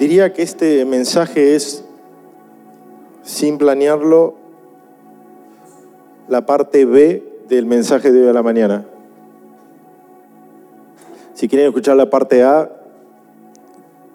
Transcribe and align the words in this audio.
Diría 0.00 0.32
que 0.32 0.40
este 0.40 0.82
mensaje 0.86 1.54
es, 1.54 1.84
sin 3.22 3.58
planearlo, 3.58 4.34
la 6.26 6.46
parte 6.46 6.86
B 6.86 7.22
del 7.50 7.66
mensaje 7.66 8.10
de 8.10 8.22
hoy 8.22 8.28
a 8.28 8.32
la 8.32 8.42
mañana. 8.42 8.86
Si 11.34 11.48
quieren 11.48 11.66
escuchar 11.68 11.96
la 11.96 12.08
parte 12.08 12.42
A, 12.42 12.70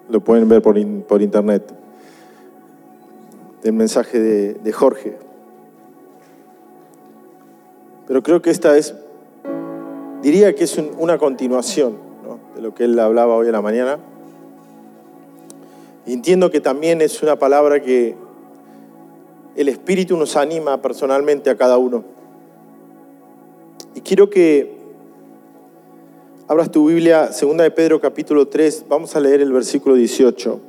lo 0.10 0.22
pueden 0.22 0.50
ver 0.50 0.64
por, 0.64 0.76
in- 0.80 1.04
por 1.08 1.22
internet, 1.22 1.72
del 3.62 3.74
mensaje 3.74 4.20
de, 4.20 4.72
Jorge. 4.74 5.18
Pero 8.08 8.24
creo 8.24 8.42
que 8.42 8.50
esta 8.50 8.76
es, 8.76 8.96
diría 10.24 10.56
que 10.56 10.64
es 10.64 10.76
un- 10.80 10.90
una 10.98 11.20
continuación 11.20 11.98
de 12.56 12.62
lo 12.64 12.74
que 12.74 12.86
él 12.86 12.98
hablaba 12.98 13.36
hoy 13.36 13.50
a 13.50 13.52
la 13.52 13.62
mañana. 13.62 14.00
Entiendo 16.06 16.52
que 16.52 16.62
también 16.62 17.02
es 17.02 17.24
una 17.24 17.38
palabra 17.40 17.82
que 17.82 18.16
el 19.56 19.70
Espíritu 19.70 20.16
nos 20.18 20.36
anima 20.36 20.80
personalmente 20.82 21.50
a 21.50 21.58
cada 21.58 21.80
uno. 21.80 22.04
Y 23.96 24.02
quiero 24.02 24.30
que 24.30 24.76
abras 26.48 26.70
tu 26.70 26.88
Biblia, 26.88 27.32
segunda 27.32 27.64
de 27.64 27.72
Pedro 27.72 28.00
capítulo 28.00 28.48
3, 28.48 28.86
vamos 28.88 29.16
a 29.16 29.20
leer 29.20 29.42
el 29.42 29.52
versículo 29.52 29.96
18. 29.96 30.60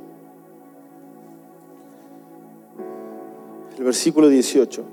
El 3.77 3.83
versículo 3.83 4.29
18. 4.29 4.83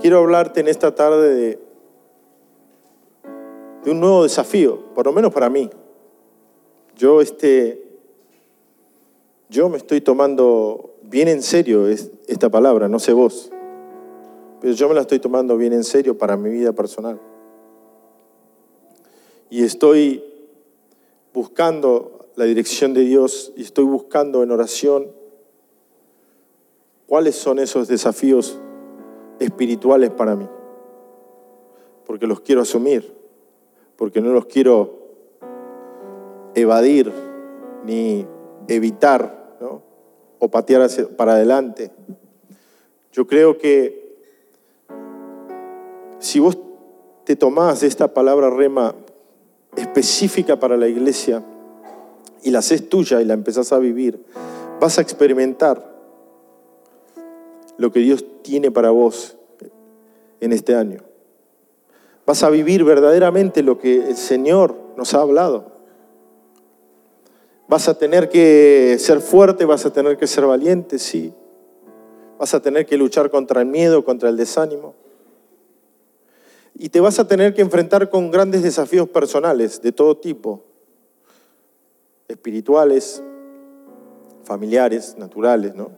Quiero 0.00 0.18
hablarte 0.18 0.58
en 0.58 0.66
esta 0.66 0.92
tarde 0.92 1.34
de, 1.34 1.58
de 3.84 3.90
un 3.92 4.00
nuevo 4.00 4.24
desafío, 4.24 4.92
por 4.92 5.06
lo 5.06 5.12
menos 5.12 5.32
para 5.32 5.48
mí. 5.48 5.70
Yo 6.96 7.20
este 7.20 7.83
yo 9.48 9.68
me 9.68 9.76
estoy 9.76 10.00
tomando 10.00 10.94
bien 11.02 11.28
en 11.28 11.42
serio 11.42 11.86
es- 11.88 12.10
esta 12.26 12.48
palabra, 12.48 12.88
no 12.88 12.98
sé 12.98 13.12
vos, 13.12 13.50
pero 14.60 14.72
yo 14.72 14.88
me 14.88 14.94
la 14.94 15.02
estoy 15.02 15.18
tomando 15.18 15.56
bien 15.56 15.72
en 15.72 15.84
serio 15.84 16.16
para 16.16 16.36
mi 16.36 16.50
vida 16.50 16.72
personal. 16.72 17.20
Y 19.50 19.62
estoy 19.62 20.24
buscando 21.32 22.28
la 22.36 22.44
dirección 22.44 22.94
de 22.94 23.02
Dios 23.02 23.52
y 23.56 23.62
estoy 23.62 23.84
buscando 23.84 24.42
en 24.42 24.50
oración 24.50 25.12
cuáles 27.06 27.36
son 27.36 27.58
esos 27.58 27.86
desafíos 27.86 28.58
espirituales 29.38 30.10
para 30.10 30.34
mí. 30.34 30.48
Porque 32.06 32.26
los 32.26 32.40
quiero 32.40 32.62
asumir, 32.62 33.12
porque 33.96 34.20
no 34.20 34.32
los 34.32 34.46
quiero 34.46 34.98
evadir 36.54 37.12
ni 37.84 38.26
evitar 38.68 39.44
o 40.38 40.48
patear 40.48 40.88
para 41.16 41.32
adelante. 41.32 41.90
Yo 43.12 43.26
creo 43.26 43.58
que 43.58 44.18
si 46.18 46.40
vos 46.40 46.58
te 47.24 47.36
tomás 47.36 47.82
esta 47.82 48.12
palabra 48.12 48.50
rema 48.50 48.94
específica 49.76 50.58
para 50.58 50.76
la 50.76 50.88
iglesia 50.88 51.42
y 52.42 52.50
la 52.50 52.58
haces 52.58 52.88
tuya 52.88 53.20
y 53.20 53.24
la 53.24 53.34
empezás 53.34 53.72
a 53.72 53.78
vivir, 53.78 54.24
vas 54.80 54.98
a 54.98 55.02
experimentar 55.02 55.94
lo 57.76 57.90
que 57.90 58.00
Dios 58.00 58.24
tiene 58.42 58.70
para 58.70 58.90
vos 58.90 59.36
en 60.40 60.52
este 60.52 60.74
año. 60.74 61.00
Vas 62.26 62.42
a 62.42 62.50
vivir 62.50 62.84
verdaderamente 62.84 63.62
lo 63.62 63.78
que 63.78 64.08
el 64.08 64.16
Señor 64.16 64.76
nos 64.96 65.14
ha 65.14 65.20
hablado. 65.20 65.73
Vas 67.66 67.88
a 67.88 67.98
tener 67.98 68.28
que 68.28 68.96
ser 68.98 69.20
fuerte, 69.20 69.64
vas 69.64 69.86
a 69.86 69.92
tener 69.92 70.18
que 70.18 70.26
ser 70.26 70.44
valiente, 70.44 70.98
sí. 70.98 71.32
Vas 72.38 72.52
a 72.54 72.60
tener 72.60 72.84
que 72.84 72.96
luchar 72.96 73.30
contra 73.30 73.62
el 73.62 73.66
miedo, 73.66 74.04
contra 74.04 74.28
el 74.28 74.36
desánimo. 74.36 74.94
Y 76.74 76.88
te 76.90 77.00
vas 77.00 77.18
a 77.18 77.26
tener 77.26 77.54
que 77.54 77.62
enfrentar 77.62 78.10
con 78.10 78.30
grandes 78.30 78.62
desafíos 78.62 79.08
personales 79.08 79.80
de 79.80 79.92
todo 79.92 80.16
tipo, 80.16 80.64
espirituales, 82.28 83.22
familiares, 84.42 85.16
naturales, 85.16 85.74
¿no? 85.74 85.92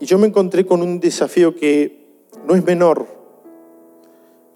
Y 0.00 0.06
yo 0.06 0.18
me 0.18 0.26
encontré 0.26 0.66
con 0.66 0.82
un 0.82 0.98
desafío 0.98 1.54
que 1.54 2.06
no 2.46 2.54
es 2.54 2.64
menor, 2.64 3.06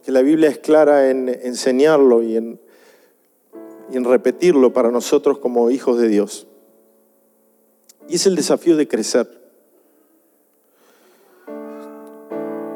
que 0.03 0.11
la 0.11 0.23
Biblia 0.23 0.49
es 0.49 0.59
clara 0.59 1.11
en 1.11 1.29
enseñarlo 1.29 2.23
y 2.23 2.37
en, 2.37 2.61
y 3.91 3.97
en 3.97 4.05
repetirlo 4.05 4.73
para 4.73 4.91
nosotros 4.91 5.39
como 5.39 5.71
hijos 5.71 5.99
de 5.99 6.09
Dios. 6.09 6.47
Y 8.09 8.17
es 8.17 8.27
el 8.27 8.37
desafío 8.37 8.77
de 8.77 8.89
crecer. 8.89 9.41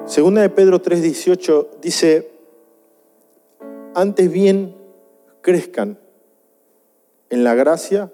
Segunda 0.07 0.43
de 0.43 0.51
Pedro 0.51 0.81
3:18 0.83 1.69
dice, 1.81 2.31
antes 3.95 4.31
bien 4.31 4.77
crezcan 5.41 5.99
en 7.31 7.45
la 7.45 7.55
gracia 7.55 8.13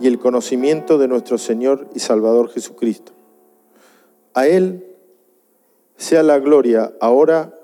y 0.00 0.06
el 0.06 0.18
conocimiento 0.18 0.98
de 0.98 1.08
nuestro 1.08 1.38
Señor 1.38 1.88
y 1.94 2.00
Salvador 2.00 2.50
Jesucristo. 2.50 3.12
A 4.34 4.46
Él 4.46 4.96
sea 5.96 6.22
la 6.22 6.38
gloria 6.38 6.92
ahora 7.00 7.58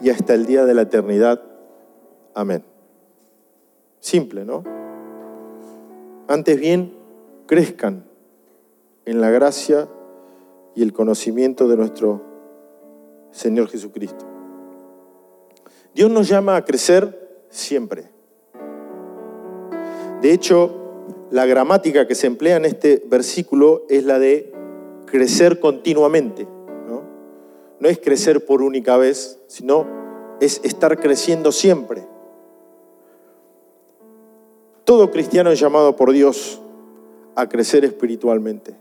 y 0.00 0.10
hasta 0.10 0.34
el 0.34 0.46
día 0.46 0.64
de 0.64 0.74
la 0.74 0.82
eternidad. 0.82 1.42
Amén. 2.34 2.71
Simple, 4.02 4.44
¿no? 4.44 4.64
Antes 6.26 6.58
bien, 6.58 6.92
crezcan 7.46 8.04
en 9.04 9.20
la 9.20 9.30
gracia 9.30 9.88
y 10.74 10.82
el 10.82 10.92
conocimiento 10.92 11.68
de 11.68 11.76
nuestro 11.76 12.20
Señor 13.30 13.68
Jesucristo. 13.68 14.26
Dios 15.94 16.10
nos 16.10 16.26
llama 16.26 16.56
a 16.56 16.64
crecer 16.64 17.44
siempre. 17.48 18.08
De 20.20 20.32
hecho, 20.32 20.96
la 21.30 21.46
gramática 21.46 22.08
que 22.08 22.16
se 22.16 22.26
emplea 22.26 22.56
en 22.56 22.64
este 22.64 23.04
versículo 23.06 23.84
es 23.88 24.04
la 24.04 24.18
de 24.18 24.52
crecer 25.06 25.60
continuamente. 25.60 26.48
¿no? 27.78 27.88
es 27.88 28.00
crecer 28.00 28.46
por 28.46 28.62
única 28.62 28.96
vez, 28.96 29.38
sino 29.46 29.86
es 30.40 30.60
estar 30.64 30.98
creciendo 30.98 31.52
siempre. 31.52 32.10
Todo 34.84 35.10
cristiano 35.10 35.50
es 35.50 35.60
llamado 35.60 35.96
por 35.96 36.12
Dios 36.12 36.60
a 37.34 37.48
crecer 37.48 37.84
espiritualmente. 37.84 38.74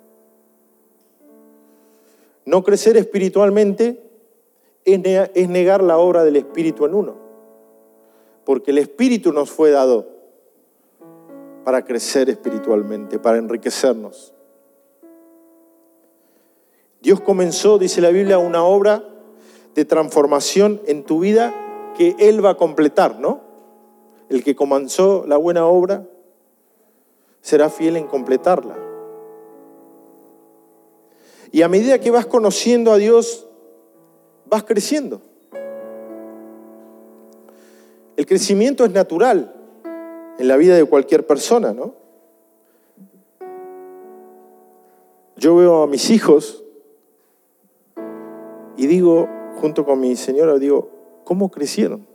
No 2.46 2.64
crecer 2.64 2.98
espiritualmente 2.98 4.02
es 4.84 5.00
ne- 5.00 5.32
es 5.34 5.48
negar 5.50 5.84
la 5.84 5.98
obra 5.98 6.24
del 6.24 6.36
Espíritu 6.38 6.86
en 6.86 6.96
uno, 6.96 7.16
porque 8.46 8.72
el 8.72 8.80
Espíritu 8.80 9.32
nos 9.32 9.52
fue 9.52 9.70
dado 9.70 10.08
para 11.64 11.86
crecer 11.86 12.30
espiritualmente, 12.30 13.20
para 13.20 13.38
enriquecernos. 13.38 14.34
Dios 17.00 17.22
comenzó, 17.22 17.78
dice 17.78 18.02
la 18.02 18.10
Biblia, 18.10 18.40
una 18.40 18.64
obra 18.64 19.04
de 19.76 19.86
transformación 19.86 20.82
en 20.88 21.04
tu 21.04 21.20
vida 21.20 21.94
que 21.96 22.16
Él 22.20 22.44
va 22.44 22.52
a 22.52 22.58
completar, 22.58 23.20
¿no? 23.20 23.51
El 24.32 24.46
que 24.46 24.56
comenzó 24.56 25.26
la 25.28 25.36
buena 25.36 25.66
obra 25.66 26.08
será 27.42 27.70
fiel 27.70 27.98
en 27.98 28.08
completarla. 28.08 28.78
Y 31.52 31.64
a 31.64 31.68
medida 31.68 32.00
que 32.00 32.12
vas 32.12 32.26
conociendo 32.26 32.94
a 32.94 32.98
Dios, 32.98 33.46
vas 34.46 34.64
creciendo. 34.64 35.22
El 38.16 38.26
crecimiento 38.26 38.86
es 38.86 38.92
natural 38.94 39.54
en 40.40 40.48
la 40.48 40.56
vida 40.56 40.78
de 40.78 40.86
cualquier 40.86 41.28
persona, 41.28 41.74
¿no? 41.74 41.94
Yo 45.36 45.58
veo 45.58 45.84
a 45.84 45.88
mis 45.88 46.10
hijos 46.10 46.64
y 48.78 48.88
digo, 48.88 49.28
junto 49.60 49.84
con 49.84 50.00
mi 50.00 50.16
señora, 50.16 50.58
digo, 50.58 50.90
¿cómo 51.26 51.52
crecieron? 51.52 52.11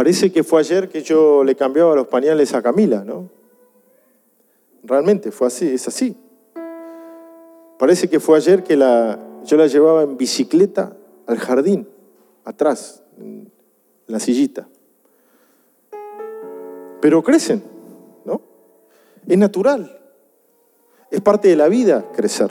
Parece 0.00 0.32
que 0.32 0.42
fue 0.42 0.60
ayer 0.60 0.88
que 0.88 1.02
yo 1.02 1.44
le 1.44 1.54
cambiaba 1.54 1.94
los 1.94 2.06
pañales 2.06 2.54
a 2.54 2.62
Camila, 2.62 3.04
¿no? 3.04 3.28
Realmente 4.82 5.30
fue 5.30 5.48
así, 5.48 5.74
es 5.74 5.86
así. 5.88 6.16
Parece 7.78 8.08
que 8.08 8.18
fue 8.18 8.38
ayer 8.38 8.62
que 8.62 8.78
la, 8.78 9.18
yo 9.44 9.58
la 9.58 9.66
llevaba 9.66 10.04
en 10.04 10.16
bicicleta 10.16 10.96
al 11.26 11.36
jardín, 11.36 11.86
atrás, 12.46 13.02
en 13.18 13.52
la 14.06 14.18
sillita. 14.20 14.68
Pero 17.02 17.22
crecen, 17.22 17.62
¿no? 18.24 18.40
Es 19.28 19.36
natural. 19.36 20.00
Es 21.10 21.20
parte 21.20 21.48
de 21.48 21.56
la 21.56 21.68
vida 21.68 22.10
crecer. 22.16 22.50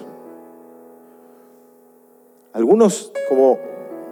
Algunos, 2.53 3.11
como, 3.27 3.57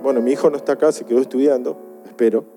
bueno, 0.01 0.21
mi 0.21 0.31
hijo 0.31 0.49
no 0.49 0.57
está 0.57 0.71
acá, 0.71 0.91
se 0.91 1.05
quedó 1.05 1.19
estudiando, 1.19 1.77
espero. 2.03 2.56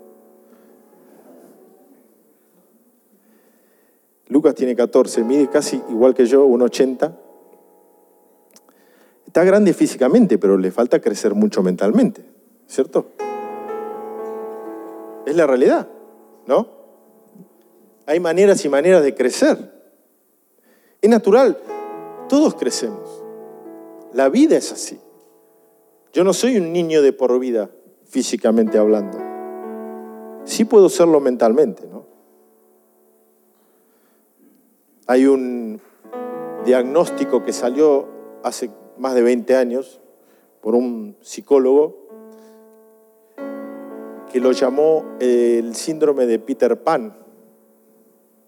Lucas 4.31 4.55
tiene 4.55 4.77
14, 4.77 5.25
mide 5.25 5.49
casi 5.49 5.83
igual 5.91 6.15
que 6.15 6.25
yo, 6.25 6.47
1,80. 6.47 7.13
Está 9.27 9.45
grande 9.45 9.75
físicamente, 9.75 10.39
pero 10.39 10.57
le 10.57 10.71
falta 10.71 11.01
crecer 11.01 11.35
mucho 11.35 11.63
mentalmente, 11.63 12.25
¿cierto? 12.67 13.09
Es 15.27 15.37
la 15.37 15.47
realidad, 15.47 15.89
¿no? 16.47 16.69
Hay 18.07 18.21
maneras 18.21 18.65
y 18.65 18.69
maneras 18.69 19.03
de 19.03 19.15
crecer. 19.15 19.73
Es 21.03 21.11
natural, 21.11 21.59
todos 22.29 22.55
crecemos. 22.55 23.23
La 24.13 24.29
vida 24.29 24.57
es 24.57 24.73
así. 24.73 24.99
Yo 26.13 26.25
no 26.25 26.33
soy 26.33 26.57
un 26.57 26.73
niño 26.73 27.03
de 27.03 27.13
por 27.13 27.39
vida, 27.39 27.71
físicamente 28.05 28.79
hablando. 28.79 29.19
Sí 30.45 30.65
puedo 30.65 30.89
serlo 30.89 31.21
mentalmente, 31.21 31.87
¿no? 31.87 32.00
Hay 35.11 35.27
un 35.27 35.81
diagnóstico 36.65 37.43
que 37.43 37.53
salió 37.53 38.07
hace 38.45 38.71
más 38.97 39.13
de 39.17 39.23
20 39.23 39.57
años 39.57 40.01
por 40.61 40.77
un 40.77 41.17
psicólogo 41.21 41.97
que 44.31 44.39
lo 44.39 44.53
llamó 44.53 45.05
el 45.19 45.75
síndrome 45.75 46.27
de 46.27 46.39
Peter 46.39 46.85
Pan. 46.85 47.17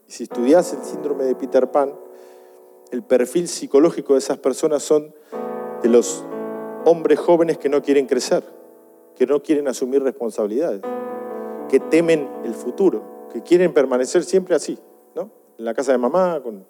Si 0.06 0.22
estudias 0.22 0.72
el 0.72 0.84
síndrome 0.84 1.24
de 1.24 1.34
Peter 1.34 1.68
Pan, 1.72 1.96
el 2.92 3.02
perfil 3.02 3.48
psicológico 3.48 4.12
de 4.12 4.20
esas 4.20 4.38
personas 4.38 4.84
son 4.84 5.12
de 5.82 5.88
los 5.88 6.24
hombres 6.84 7.18
jóvenes 7.18 7.58
que 7.58 7.70
no 7.70 7.82
quieren 7.82 8.06
crecer, 8.06 8.44
que 9.16 9.26
no 9.26 9.42
quieren 9.42 9.66
asumir 9.66 10.04
responsabilidades, 10.04 10.82
que 11.68 11.80
temen 11.80 12.30
el 12.44 12.54
futuro, 12.54 13.26
que 13.32 13.42
quieren 13.42 13.74
permanecer 13.74 14.22
siempre 14.22 14.54
así. 14.54 14.78
En 15.62 15.66
la 15.66 15.74
casa 15.74 15.92
de 15.92 15.98
mamá, 15.98 16.40
con, 16.42 16.66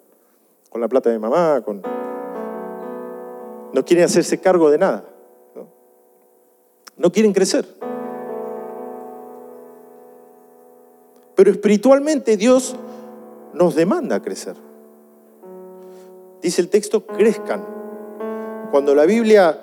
la 0.79 0.87
plata 0.87 1.09
de 1.09 1.17
mamá, 1.17 1.63
con... 1.65 1.81
No 3.73 3.83
quieren 3.83 4.05
hacerse 4.05 4.39
cargo 4.39 4.69
de 4.69 4.77
nada, 4.77 5.03
¿no? 5.55 5.65
No 6.97 7.11
quieren 7.11 7.33
crecer. 7.33 7.65
Pero 11.33 11.49
espiritualmente 11.49 12.37
Dios 12.37 12.75
nos 13.55 13.73
demanda 13.73 14.21
crecer. 14.21 14.57
Dice 16.43 16.61
el 16.61 16.69
texto, 16.69 17.03
crezcan. 17.03 17.65
Cuando 18.69 18.93
la 18.93 19.07
Biblia 19.07 19.59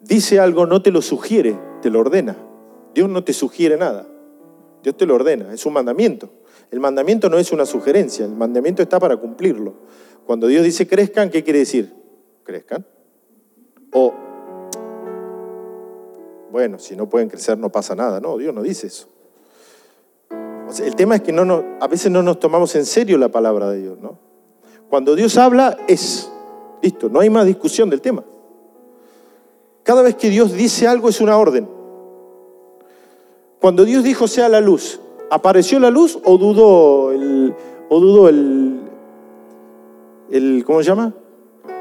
dice 0.00 0.40
algo, 0.40 0.64
no 0.64 0.80
te 0.80 0.90
lo 0.90 1.02
sugiere, 1.02 1.54
te 1.82 1.90
lo 1.90 2.00
ordena. 2.00 2.34
Dios 2.94 3.10
no 3.10 3.22
te 3.22 3.34
sugiere 3.34 3.76
nada. 3.76 4.06
Dios 4.82 4.96
te 4.96 5.04
lo 5.04 5.16
ordena, 5.16 5.52
es 5.52 5.66
un 5.66 5.74
mandamiento. 5.74 6.30
El 6.72 6.80
mandamiento 6.80 7.28
no 7.28 7.38
es 7.38 7.52
una 7.52 7.66
sugerencia, 7.66 8.24
el 8.24 8.34
mandamiento 8.34 8.82
está 8.82 8.98
para 8.98 9.18
cumplirlo. 9.18 9.74
Cuando 10.26 10.46
Dios 10.46 10.64
dice 10.64 10.88
crezcan, 10.88 11.28
¿qué 11.28 11.44
quiere 11.44 11.58
decir? 11.60 11.94
Crezcan. 12.44 12.86
O, 13.92 14.14
bueno, 16.50 16.78
si 16.78 16.96
no 16.96 17.10
pueden 17.10 17.28
crecer 17.28 17.58
no 17.58 17.70
pasa 17.70 17.94
nada. 17.94 18.20
No, 18.20 18.38
Dios 18.38 18.54
no 18.54 18.62
dice 18.62 18.86
eso. 18.86 19.06
el 20.82 20.96
tema 20.96 21.16
es 21.16 21.20
que 21.20 21.32
a 21.78 21.86
veces 21.88 22.10
no 22.10 22.22
nos 22.22 22.40
tomamos 22.40 22.74
en 22.74 22.86
serio 22.86 23.18
la 23.18 23.28
palabra 23.28 23.68
de 23.68 23.82
Dios. 23.82 23.98
¿no? 24.00 24.18
Cuando 24.88 25.14
Dios 25.14 25.36
habla, 25.36 25.76
es. 25.88 26.32
Listo, 26.80 27.10
no 27.10 27.20
hay 27.20 27.28
más 27.28 27.44
discusión 27.44 27.90
del 27.90 28.00
tema. 28.00 28.24
Cada 29.82 30.00
vez 30.00 30.14
que 30.14 30.30
Dios 30.30 30.54
dice 30.54 30.88
algo 30.88 31.10
es 31.10 31.20
una 31.20 31.36
orden. 31.36 31.68
Cuando 33.60 33.84
Dios 33.84 34.02
dijo 34.02 34.26
sea 34.26 34.48
la 34.48 34.62
luz, 34.62 35.00
¿apareció 35.32 35.80
la 35.80 35.90
luz 35.90 36.18
o 36.24 36.36
dudó 36.36 37.10
el, 37.10 37.54
o 37.88 38.00
dudó 38.00 38.28
el, 38.28 38.82
el, 40.30 40.62
¿cómo 40.66 40.80
se 40.80 40.88
llama? 40.88 41.14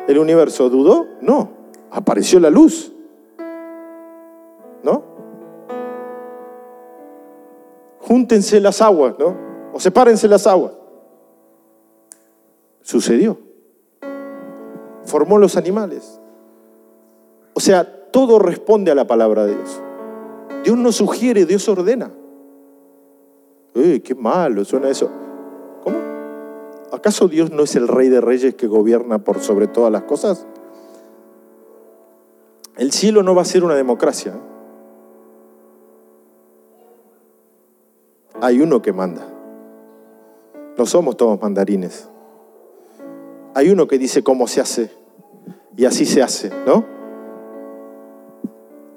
El 0.07 0.17
universo. 0.17 0.69
¿Dudó? 0.69 1.05
No, 1.19 1.49
apareció 1.91 2.39
la 2.39 2.49
luz. 2.49 2.93
¿No? 4.83 5.03
Júntense 7.99 8.61
las 8.61 8.81
aguas, 8.81 9.15
¿no? 9.19 9.35
O 9.73 9.79
sepárense 9.81 10.29
las 10.29 10.47
aguas. 10.47 10.71
Sucedió. 12.81 13.37
Formó 15.03 15.37
los 15.37 15.57
animales. 15.57 16.21
O 17.53 17.59
sea, 17.59 18.09
todo 18.11 18.39
responde 18.39 18.91
a 18.91 18.95
la 18.95 19.05
palabra 19.07 19.45
de 19.45 19.55
Dios. 19.55 19.81
Dios 20.63 20.77
no 20.77 20.93
sugiere, 20.93 21.45
Dios 21.45 21.67
ordena. 21.67 22.11
¡Eh, 23.75 24.01
qué 24.03 24.15
malo 24.15 24.65
suena 24.65 24.89
eso! 24.89 25.09
¿Cómo? 25.83 25.97
¿Acaso 26.91 27.27
Dios 27.27 27.51
no 27.51 27.63
es 27.63 27.75
el 27.75 27.87
rey 27.87 28.09
de 28.09 28.21
reyes 28.21 28.55
que 28.55 28.67
gobierna 28.67 29.19
por 29.19 29.39
sobre 29.39 29.67
todas 29.67 29.91
las 29.91 30.03
cosas? 30.03 30.45
El 32.77 32.91
cielo 32.91 33.23
no 33.23 33.35
va 33.35 33.43
a 33.43 33.45
ser 33.45 33.63
una 33.63 33.75
democracia. 33.75 34.33
Hay 38.41 38.59
uno 38.59 38.81
que 38.81 38.91
manda. 38.91 39.27
No 40.77 40.85
somos 40.85 41.15
todos 41.15 41.39
mandarines. 41.41 42.09
Hay 43.53 43.69
uno 43.69 43.87
que 43.87 43.97
dice 43.97 44.23
cómo 44.23 44.47
se 44.47 44.61
hace 44.61 44.91
y 45.75 45.85
así 45.85 46.05
se 46.05 46.23
hace, 46.23 46.51
¿no? 46.65 46.85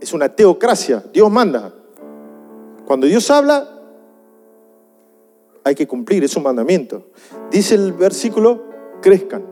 Es 0.00 0.12
una 0.12 0.28
teocracia, 0.28 1.04
Dios 1.12 1.30
manda. 1.30 1.72
Cuando 2.86 3.06
Dios 3.06 3.30
habla, 3.30 3.73
hay 5.64 5.75
que 5.75 5.88
cumplir, 5.88 6.22
es 6.22 6.37
un 6.37 6.43
mandamiento. 6.43 7.06
Dice 7.50 7.75
el 7.75 7.93
versículo, 7.93 8.62
crezcan. 9.00 9.44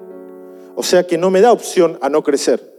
O 0.76 0.82
sea 0.82 1.06
que 1.06 1.18
no 1.18 1.30
me 1.30 1.40
da 1.40 1.52
opción 1.52 1.98
a 2.02 2.08
no 2.08 2.22
crecer. 2.22 2.70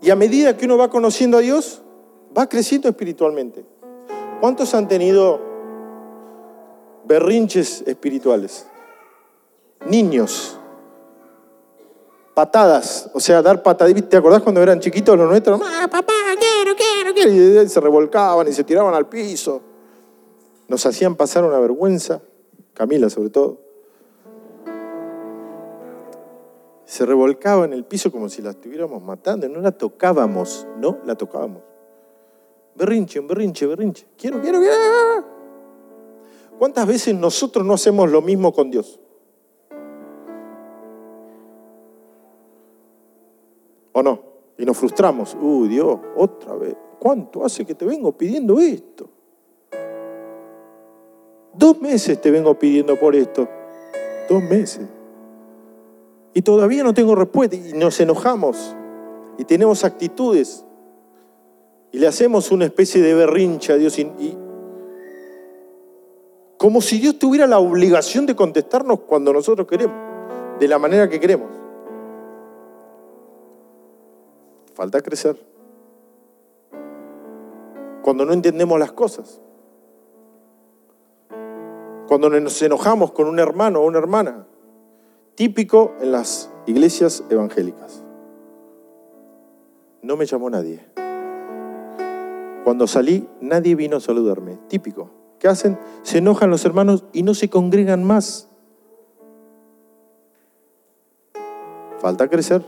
Y 0.00 0.10
a 0.10 0.16
medida 0.16 0.56
que 0.56 0.66
uno 0.66 0.76
va 0.76 0.90
conociendo 0.90 1.38
a 1.38 1.40
Dios, 1.40 1.82
va 2.36 2.48
creciendo 2.48 2.88
espiritualmente. 2.88 3.64
¿Cuántos 4.40 4.74
han 4.74 4.86
tenido 4.86 5.40
berrinches 7.06 7.82
espirituales? 7.86 8.66
Niños 9.88 10.58
patadas, 12.34 13.08
o 13.14 13.20
sea, 13.20 13.40
dar 13.40 13.62
pataditas. 13.62 14.10
¿Te 14.10 14.16
acordás 14.16 14.42
cuando 14.42 14.60
eran 14.62 14.80
chiquitos 14.80 15.16
los 15.16 15.28
nuestros? 15.28 15.60
¡Ah, 15.64 15.88
papá, 15.88 16.12
quiero, 16.38 16.76
quiero, 16.76 17.14
quiero! 17.14 17.62
Y 17.62 17.68
se 17.68 17.80
revolcaban 17.80 18.48
y 18.48 18.52
se 18.52 18.64
tiraban 18.64 18.94
al 18.94 19.08
piso. 19.08 19.62
Nos 20.68 20.84
hacían 20.84 21.14
pasar 21.14 21.44
una 21.44 21.58
vergüenza, 21.58 22.20
Camila 22.74 23.08
sobre 23.08 23.30
todo. 23.30 23.60
Se 26.84 27.06
revolcaba 27.06 27.64
en 27.64 27.72
el 27.72 27.84
piso 27.84 28.12
como 28.12 28.28
si 28.28 28.42
la 28.42 28.50
estuviéramos 28.50 29.02
matando, 29.02 29.48
no 29.48 29.60
la 29.60 29.72
tocábamos, 29.72 30.66
no 30.78 30.98
la 31.04 31.14
tocábamos. 31.14 31.62
Berrinche, 32.74 33.20
berrinche, 33.20 33.66
berrinche. 33.66 34.06
Quiero, 34.18 34.40
quiero, 34.40 34.58
quiero. 34.58 35.24
¿Cuántas 36.58 36.86
veces 36.86 37.14
nosotros 37.14 37.64
no 37.64 37.74
hacemos 37.74 38.10
lo 38.10 38.20
mismo 38.20 38.52
con 38.52 38.70
Dios? 38.70 39.00
¿O 43.94 44.02
no? 44.02 44.20
Y 44.58 44.64
nos 44.64 44.76
frustramos. 44.76 45.36
Uy, 45.40 45.68
Dios, 45.68 45.98
otra 46.16 46.54
vez. 46.54 46.76
¿Cuánto 46.98 47.44
hace 47.44 47.64
que 47.64 47.74
te 47.74 47.84
vengo 47.84 48.12
pidiendo 48.12 48.60
esto? 48.60 49.08
Dos 51.54 51.80
meses 51.80 52.20
te 52.20 52.30
vengo 52.30 52.58
pidiendo 52.58 52.96
por 52.98 53.14
esto. 53.14 53.48
Dos 54.28 54.42
meses. 54.42 54.86
Y 56.34 56.42
todavía 56.42 56.82
no 56.82 56.92
tengo 56.92 57.14
respuesta. 57.14 57.54
Y 57.56 57.72
nos 57.74 57.98
enojamos. 58.00 58.74
Y 59.38 59.44
tenemos 59.44 59.84
actitudes. 59.84 60.64
Y 61.92 61.98
le 61.98 62.08
hacemos 62.08 62.50
una 62.50 62.64
especie 62.64 63.00
de 63.00 63.14
berrincha 63.14 63.74
a 63.74 63.76
Dios. 63.76 63.96
Y, 63.98 64.36
como 66.58 66.80
si 66.80 66.98
Dios 66.98 67.18
tuviera 67.18 67.46
la 67.46 67.60
obligación 67.60 68.26
de 68.26 68.34
contestarnos 68.34 69.00
cuando 69.00 69.32
nosotros 69.32 69.68
queremos. 69.68 69.96
De 70.58 70.66
la 70.66 70.80
manera 70.80 71.08
que 71.08 71.20
queremos. 71.20 71.63
Falta 74.74 75.00
crecer. 75.00 75.36
Cuando 78.02 78.24
no 78.24 78.32
entendemos 78.32 78.78
las 78.78 78.92
cosas. 78.92 79.40
Cuando 82.08 82.28
nos 82.28 82.60
enojamos 82.60 83.12
con 83.12 83.28
un 83.28 83.38
hermano 83.38 83.80
o 83.80 83.86
una 83.86 83.98
hermana. 83.98 84.46
Típico 85.36 85.94
en 86.00 86.12
las 86.12 86.50
iglesias 86.66 87.24
evangélicas. 87.30 88.04
No 90.02 90.16
me 90.16 90.26
llamó 90.26 90.50
nadie. 90.50 90.84
Cuando 92.64 92.86
salí, 92.86 93.28
nadie 93.40 93.74
vino 93.74 93.96
a 93.96 94.00
saludarme. 94.00 94.58
Típico. 94.68 95.10
¿Qué 95.38 95.48
hacen? 95.48 95.78
Se 96.02 96.18
enojan 96.18 96.50
los 96.50 96.64
hermanos 96.64 97.04
y 97.12 97.22
no 97.22 97.34
se 97.34 97.48
congregan 97.48 98.04
más. 98.04 98.48
Falta 101.98 102.28
crecer. 102.28 102.62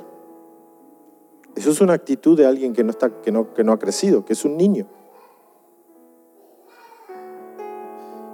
Eso 1.57 1.71
es 1.71 1.81
una 1.81 1.95
actitud 1.95 2.37
de 2.37 2.45
alguien 2.45 2.75
que 2.75 2.85
no, 2.85 2.91
está, 2.91 3.23
que 3.23 3.33
no, 3.33 3.55
que 3.55 3.65
no 3.65 3.73
ha 3.73 3.79
crecido, 3.79 4.27
que 4.27 4.35
es 4.35 4.45
un 4.45 4.59
niño. 4.59 4.87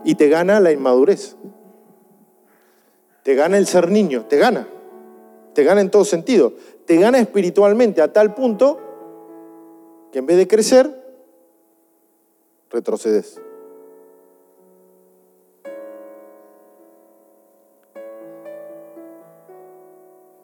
Y 0.05 0.17
te 0.17 0.29
gana 0.29 0.59
la 0.59 0.73
inmadurez. 0.73 1.37
Te 3.23 3.37
gana 3.37 3.59
el 3.59 3.69
ser 3.69 3.91
niño, 3.93 4.27
te 4.27 4.37
gana. 4.37 4.67
Te 5.55 5.63
gana 5.63 5.81
en 5.81 5.91
todo 5.91 6.05
sentido. 6.05 6.55
Te 6.85 6.97
gana 6.97 7.21
espiritualmente 7.21 8.03
a 8.03 8.13
tal 8.13 8.35
punto 8.35 8.81
que 10.11 10.19
en 10.19 10.27
vez 10.27 10.37
de 10.37 10.49
crecer, 10.49 10.91
retrocedes. 12.71 13.41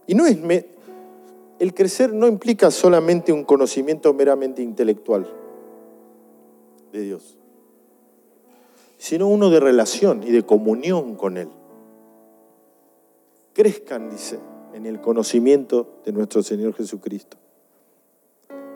Y 0.07 0.15
no 0.15 0.25
es 0.27 0.39
el 1.59 1.75
crecer 1.75 2.13
no 2.13 2.27
implica 2.27 2.71
solamente 2.71 3.33
un 3.33 3.45
conocimiento 3.45 4.13
meramente 4.15 4.63
intelectual 4.63 5.27
de 6.93 7.01
Dios, 7.01 7.37
sino 8.97 9.29
uno 9.29 9.51
de 9.51 9.61
relación 9.61 10.23
y 10.23 10.31
de 10.31 10.45
comunión 10.45 11.17
con 11.17 11.37
Él. 11.37 11.49
Crezcan, 13.53 14.09
dice, 14.09 14.39
en 14.73 14.87
el 14.87 15.01
conocimiento 15.01 16.01
de 16.05 16.13
nuestro 16.13 16.43
Señor 16.43 16.75
Jesucristo, 16.75 17.37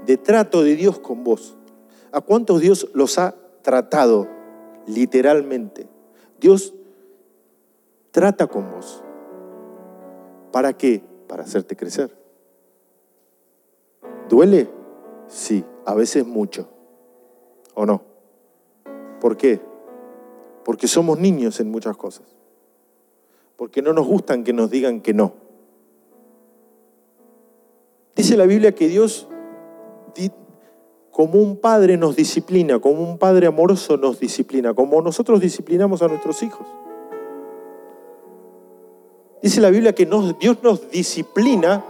de 0.05 0.17
trato 0.17 0.63
de 0.63 0.75
Dios 0.75 0.99
con 0.99 1.23
vos. 1.23 1.57
¿A 2.11 2.21
cuántos 2.21 2.61
Dios 2.61 2.89
los 2.93 3.17
ha 3.19 3.37
tratado 3.63 4.29
literalmente? 4.87 5.87
Dios 6.41 6.75
trata 8.11 8.49
con 8.49 8.71
vos. 8.73 9.03
¿Para 10.51 10.77
qué? 10.77 11.03
Para 11.29 11.45
hacerte 11.45 11.77
crecer. 11.77 12.22
¿Duele? 14.33 14.67
Sí, 15.27 15.63
a 15.85 15.93
veces 15.95 16.27
mucho. 16.27 16.67
¿O 17.75 17.85
no? 17.85 18.01
¿Por 19.21 19.37
qué? 19.37 19.61
Porque 20.65 20.89
somos 20.89 21.19
niños 21.19 21.61
en 21.61 21.71
muchas 21.71 21.99
cosas. 21.99 22.25
Porque 23.57 23.83
no 23.83 23.93
nos 23.93 24.07
gustan 24.07 24.43
que 24.43 24.55
nos 24.55 24.71
digan 24.71 25.03
que 25.03 25.13
no. 25.13 25.35
Dice 28.17 28.39
la 28.39 28.47
Biblia 28.47 28.75
que 28.75 28.89
Dios, 28.89 29.29
como 31.11 31.39
un 31.39 31.59
padre 31.59 31.99
nos 31.99 32.17
disciplina, 32.17 32.79
como 32.79 33.03
un 33.03 33.19
padre 33.19 33.49
amoroso 33.49 33.99
nos 33.99 34.19
disciplina, 34.19 34.73
como 34.73 35.03
nosotros 35.03 35.43
disciplinamos 35.43 36.01
a 36.01 36.09
nuestros 36.09 36.43
hijos. 36.43 36.67
Dice 39.43 39.61
la 39.61 39.69
Biblia 39.69 39.95
que 39.95 40.07
Dios 40.41 40.57
nos 40.63 40.91
disciplina 40.91 41.85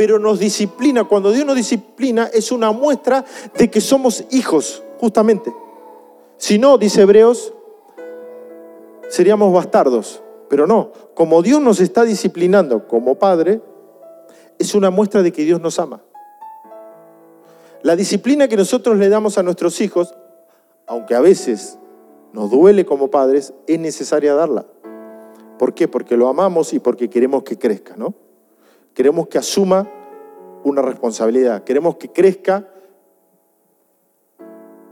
pero 0.00 0.18
nos 0.18 0.38
disciplina. 0.38 1.04
Cuando 1.04 1.30
Dios 1.30 1.44
nos 1.44 1.56
disciplina 1.56 2.30
es 2.32 2.50
una 2.52 2.72
muestra 2.72 3.22
de 3.58 3.70
que 3.70 3.82
somos 3.82 4.24
hijos, 4.30 4.82
justamente. 4.98 5.54
Si 6.38 6.58
no, 6.58 6.78
dice 6.78 7.02
Hebreos, 7.02 7.52
seríamos 9.10 9.52
bastardos. 9.52 10.22
Pero 10.48 10.66
no, 10.66 10.92
como 11.12 11.42
Dios 11.42 11.60
nos 11.60 11.82
está 11.82 12.04
disciplinando 12.04 12.88
como 12.88 13.16
Padre, 13.16 13.60
es 14.58 14.74
una 14.74 14.88
muestra 14.88 15.22
de 15.22 15.32
que 15.32 15.44
Dios 15.44 15.60
nos 15.60 15.78
ama. 15.78 16.00
La 17.82 17.94
disciplina 17.94 18.48
que 18.48 18.56
nosotros 18.56 18.96
le 18.96 19.10
damos 19.10 19.36
a 19.36 19.42
nuestros 19.42 19.82
hijos, 19.82 20.14
aunque 20.86 21.14
a 21.14 21.20
veces 21.20 21.78
nos 22.32 22.50
duele 22.50 22.86
como 22.86 23.10
padres, 23.10 23.52
es 23.66 23.78
necesaria 23.78 24.32
darla. 24.32 24.64
¿Por 25.58 25.74
qué? 25.74 25.88
Porque 25.88 26.16
lo 26.16 26.26
amamos 26.26 26.72
y 26.72 26.78
porque 26.78 27.10
queremos 27.10 27.42
que 27.42 27.58
crezca, 27.58 27.96
¿no? 27.98 28.14
Queremos 29.00 29.28
que 29.28 29.38
asuma 29.38 29.90
una 30.62 30.82
responsabilidad. 30.82 31.64
Queremos 31.64 31.96
que 31.96 32.12
crezca 32.12 32.68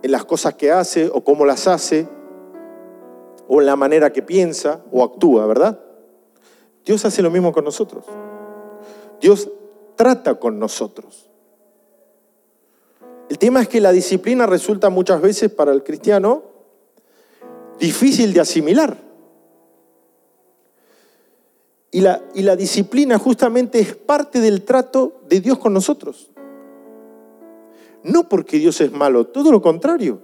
en 0.00 0.10
las 0.10 0.24
cosas 0.24 0.54
que 0.54 0.72
hace 0.72 1.10
o 1.12 1.22
cómo 1.22 1.44
las 1.44 1.68
hace 1.68 2.08
o 3.48 3.60
en 3.60 3.66
la 3.66 3.76
manera 3.76 4.10
que 4.10 4.22
piensa 4.22 4.82
o 4.90 5.04
actúa, 5.04 5.44
¿verdad? 5.44 5.78
Dios 6.86 7.04
hace 7.04 7.20
lo 7.20 7.30
mismo 7.30 7.52
con 7.52 7.66
nosotros. 7.66 8.06
Dios 9.20 9.50
trata 9.94 10.36
con 10.36 10.58
nosotros. 10.58 11.28
El 13.28 13.36
tema 13.36 13.60
es 13.60 13.68
que 13.68 13.78
la 13.78 13.92
disciplina 13.92 14.46
resulta 14.46 14.88
muchas 14.88 15.20
veces 15.20 15.50
para 15.50 15.70
el 15.70 15.82
cristiano 15.82 16.44
difícil 17.78 18.32
de 18.32 18.40
asimilar. 18.40 19.07
Y 21.90 22.00
la, 22.00 22.22
y 22.34 22.42
la 22.42 22.54
disciplina 22.54 23.18
justamente 23.18 23.78
es 23.80 23.94
parte 23.94 24.40
del 24.40 24.64
trato 24.64 25.20
de 25.28 25.40
Dios 25.40 25.58
con 25.58 25.72
nosotros. 25.72 26.30
No 28.02 28.28
porque 28.28 28.58
Dios 28.58 28.80
es 28.80 28.92
malo, 28.92 29.26
todo 29.26 29.50
lo 29.50 29.62
contrario. 29.62 30.20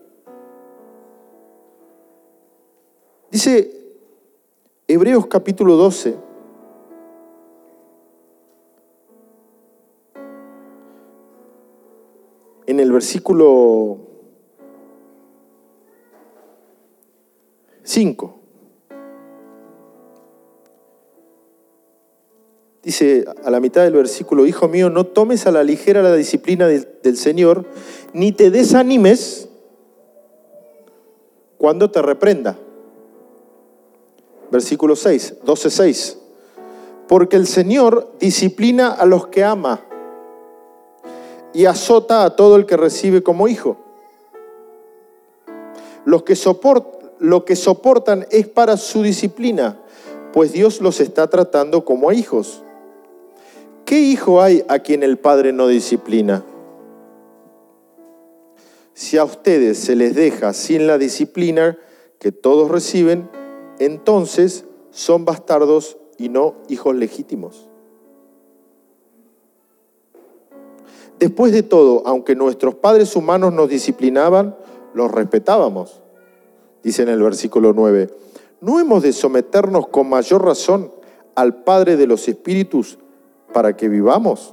Dice 3.30 3.85
Hebreos 4.87 5.26
capítulo 5.26 5.76
12, 5.76 6.16
en 12.66 12.80
el 12.80 12.92
versículo 12.92 13.99
5. 17.83 18.44
Dice 22.85 23.25
a 23.45 23.50
la 23.50 23.61
mitad 23.61 23.83
del 23.83 23.95
versículo, 23.95 24.47
Hijo 24.47 24.69
mío, 24.69 24.91
no 24.91 25.05
tomes 25.07 25.47
a 25.47 25.50
la 25.50 25.64
ligera 25.64 26.03
la 26.03 26.14
disciplina 26.14 26.67
del, 26.69 27.17
Señor, 27.17 27.64
ni 28.12 28.33
te 28.33 28.50
desanimes 28.50 29.49
cuando 31.57 31.91
te 31.91 32.03
reprenda. 32.03 32.59
Versículo 34.50 34.95
6, 34.95 35.37
12, 35.45 35.71
6. 35.71 36.19
Porque 37.09 37.37
el 37.37 37.47
Señor 37.47 38.12
disciplina 38.21 38.91
a 38.91 39.07
los 39.07 39.26
que 39.29 39.43
ama 39.43 39.81
y 41.53 41.64
azota 41.64 42.25
a 42.25 42.37
todo 42.37 42.57
el 42.57 42.67
que 42.67 42.76
recibe 42.76 43.23
como 43.23 43.49
hijo. 43.49 43.79
Los 46.05 46.23
que 46.23 46.37
lo 47.19 47.45
que 47.47 47.57
soportan 47.57 48.26
es 48.31 48.47
para 48.49 48.76
su 48.76 49.03
disciplina, 49.03 49.81
pues 50.35 50.53
Dios 50.53 50.81
los 50.81 51.00
está 51.00 51.29
tratando 51.29 51.85
como 51.85 52.11
a 52.11 52.14
hijos. 52.14 52.63
¿Qué 53.85 53.99
hijo 54.00 54.41
hay 54.41 54.64
a 54.69 54.79
quien 54.79 55.03
el 55.03 55.19
padre 55.19 55.53
no 55.53 55.69
disciplina? 55.69 56.43
Si 58.95 59.19
a 59.19 59.25
ustedes 59.25 59.79
se 59.79 59.95
les 59.95 60.14
deja 60.14 60.55
sin 60.55 60.87
la 60.87 60.97
disciplina 60.97 61.76
que 62.19 62.33
todos 62.33 62.71
reciben, 62.71 63.29
entonces 63.79 64.64
son 64.91 65.25
bastardos 65.25 65.99
y 66.17 66.29
no 66.31 66.55
hijos 66.69 66.95
legítimos. 66.95 67.69
Después 71.19 71.53
de 71.53 71.62
todo, 71.62 72.03
aunque 72.07 72.35
nuestros 72.35 72.76
padres 72.76 73.14
humanos 73.17 73.53
nos 73.53 73.69
disciplinaban, 73.69 74.57
los 74.95 75.11
respetábamos, 75.11 76.00
dice 76.83 77.03
en 77.03 77.09
el 77.09 77.23
versículo 77.23 77.73
9. 77.73 78.11
¿No 78.61 78.81
hemos 78.81 79.03
de 79.03 79.12
someternos 79.12 79.88
con 79.88 80.09
mayor 80.09 80.45
razón 80.45 80.91
al 81.35 81.64
Padre 81.64 81.97
de 81.97 82.07
los 82.07 82.29
Espíritus 82.29 82.99
para 83.55 83.77
que 83.77 83.89
vivamos. 83.89 84.53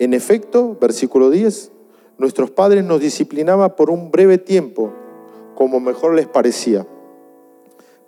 En 0.00 0.14
efecto, 0.14 0.76
versículo 0.80 1.30
10, 1.30 1.70
nuestros 2.18 2.50
padres 2.50 2.82
nos 2.84 3.00
disciplinaban 3.00 3.76
por 3.76 3.90
un 3.90 4.10
breve 4.10 4.38
tiempo, 4.38 4.92
como 5.54 5.78
mejor 5.78 6.14
les 6.14 6.26
parecía, 6.26 6.86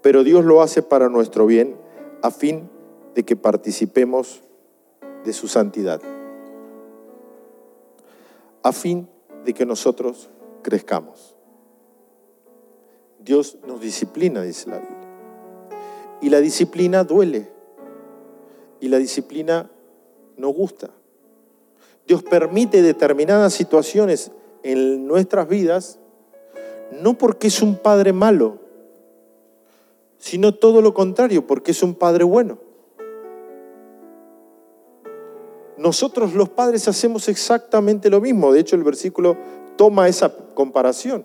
pero 0.01 0.25
Dios 0.25 0.45
lo 0.45 0.63
hace 0.63 0.83
para 0.83 1.11
nuestro 1.11 1.47
bien, 1.47 1.77
a 2.23 2.31
fin 2.31 2.69
de 3.15 3.25
que 3.25 3.37
participemos 3.37 4.43
de 5.25 5.35
su 5.35 5.47
santidad, 5.47 6.01
a 8.63 8.73
fin 8.73 9.07
de 9.45 9.53
que 9.53 9.67
nosotros 9.67 10.31
crezcamos. 10.63 11.37
Dios 13.21 13.59
nos 13.67 13.81
disciplina, 13.83 14.43
dice 14.43 14.71
la 14.71 14.79
Biblia. 14.79 14.99
Y 16.23 16.31
la 16.31 16.41
disciplina 16.41 17.05
duele 17.05 17.53
y 18.83 18.89
la 18.89 18.99
disciplina 18.99 19.71
no 20.37 20.49
gusta. 20.49 20.91
Dios 22.05 22.25
permite 22.25 22.83
determinadas 22.83 23.55
situaciones 23.55 24.33
en 24.65 25.07
nuestras 25.07 25.49
vidas, 25.49 26.01
no 26.91 27.17
porque 27.17 27.47
es 27.47 27.63
un 27.63 27.77
padre 27.77 28.13
malo, 28.13 28.59
sino 30.19 30.53
todo 30.57 30.83
lo 30.83 30.93
contrario, 30.95 31.47
porque 31.47 31.71
es 31.71 31.83
un 31.85 31.95
padre 31.95 32.25
bueno. 32.25 32.59
Nosotros 35.79 36.35
los 36.35 36.49
padres 36.49 36.89
hacemos 36.89 37.29
exactamente 37.29 38.11
lo 38.11 38.21
mismo. 38.21 38.53
De 38.53 38.61
hecho, 38.61 38.75
el 38.75 38.83
versículo 38.83 39.37
toma 39.77 40.09
esa 40.09 40.35
comparación. 40.55 41.25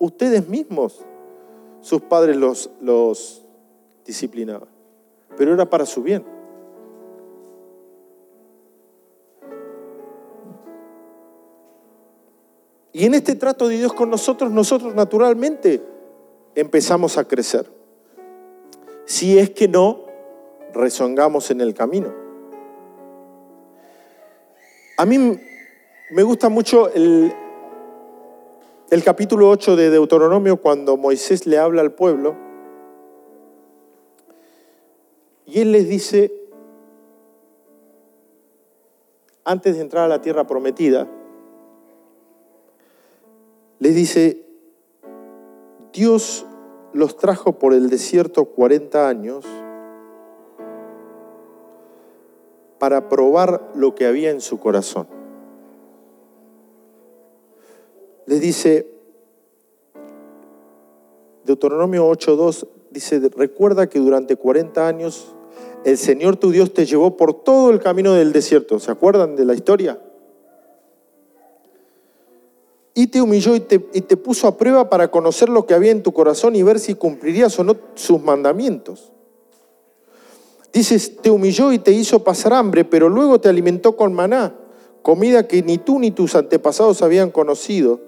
Ustedes 0.00 0.48
mismos, 0.48 0.98
sus 1.80 2.02
padres 2.02 2.36
los, 2.36 2.70
los 2.80 3.44
disciplinaban 4.04 4.77
pero 5.36 5.54
era 5.54 5.68
para 5.68 5.86
su 5.86 6.02
bien. 6.02 6.24
Y 12.92 13.04
en 13.04 13.14
este 13.14 13.36
trato 13.36 13.68
de 13.68 13.76
Dios 13.76 13.92
con 13.92 14.10
nosotros, 14.10 14.50
nosotros 14.50 14.94
naturalmente 14.94 15.80
empezamos 16.56 17.16
a 17.16 17.24
crecer. 17.24 17.70
Si 19.04 19.38
es 19.38 19.50
que 19.50 19.68
no 19.68 20.06
rezongamos 20.74 21.50
en 21.50 21.60
el 21.60 21.74
camino. 21.74 22.12
A 24.96 25.06
mí 25.06 25.38
me 26.10 26.22
gusta 26.24 26.48
mucho 26.48 26.92
el, 26.92 27.32
el 28.90 29.04
capítulo 29.04 29.48
8 29.48 29.76
de 29.76 29.90
Deuteronomio 29.90 30.56
cuando 30.56 30.96
Moisés 30.96 31.46
le 31.46 31.58
habla 31.58 31.82
al 31.82 31.92
pueblo 31.92 32.47
y 35.48 35.60
él 35.60 35.72
les 35.72 35.88
dice, 35.88 36.30
antes 39.44 39.76
de 39.76 39.80
entrar 39.80 40.04
a 40.04 40.08
la 40.08 40.20
tierra 40.20 40.46
prometida, 40.46 41.08
les 43.78 43.94
dice, 43.94 44.44
Dios 45.94 46.44
los 46.92 47.16
trajo 47.16 47.58
por 47.58 47.72
el 47.72 47.88
desierto 47.88 48.44
40 48.44 49.08
años 49.08 49.46
para 52.78 53.08
probar 53.08 53.70
lo 53.74 53.94
que 53.94 54.04
había 54.04 54.30
en 54.30 54.42
su 54.42 54.60
corazón. 54.60 55.08
Les 58.26 58.42
dice, 58.42 58.86
Deuteronomio 61.46 62.06
8.2 62.06 62.68
dice, 62.90 63.18
recuerda 63.34 63.88
que 63.88 63.98
durante 63.98 64.36
40 64.36 64.86
años 64.86 65.34
el 65.84 65.98
Señor 65.98 66.36
tu 66.36 66.50
Dios 66.50 66.74
te 66.74 66.86
llevó 66.86 67.16
por 67.16 67.42
todo 67.42 67.70
el 67.70 67.80
camino 67.80 68.12
del 68.14 68.32
desierto. 68.32 68.78
¿Se 68.78 68.90
acuerdan 68.90 69.36
de 69.36 69.44
la 69.44 69.54
historia? 69.54 69.98
Y 72.94 73.06
te 73.06 73.20
humilló 73.20 73.54
y 73.54 73.60
te, 73.60 73.86
y 73.92 74.00
te 74.00 74.16
puso 74.16 74.48
a 74.48 74.56
prueba 74.56 74.88
para 74.90 75.10
conocer 75.10 75.48
lo 75.48 75.66
que 75.66 75.74
había 75.74 75.92
en 75.92 76.02
tu 76.02 76.12
corazón 76.12 76.56
y 76.56 76.62
ver 76.62 76.80
si 76.80 76.94
cumplirías 76.94 77.58
o 77.58 77.64
no 77.64 77.76
sus 77.94 78.20
mandamientos. 78.20 79.12
Dices, 80.72 81.16
te 81.22 81.30
humilló 81.30 81.72
y 81.72 81.78
te 81.78 81.92
hizo 81.92 82.22
pasar 82.24 82.52
hambre, 82.52 82.84
pero 82.84 83.08
luego 83.08 83.40
te 83.40 83.48
alimentó 83.48 83.96
con 83.96 84.12
maná, 84.12 84.54
comida 85.02 85.46
que 85.46 85.62
ni 85.62 85.78
tú 85.78 85.98
ni 85.98 86.10
tus 86.10 86.34
antepasados 86.34 87.02
habían 87.02 87.30
conocido, 87.30 88.00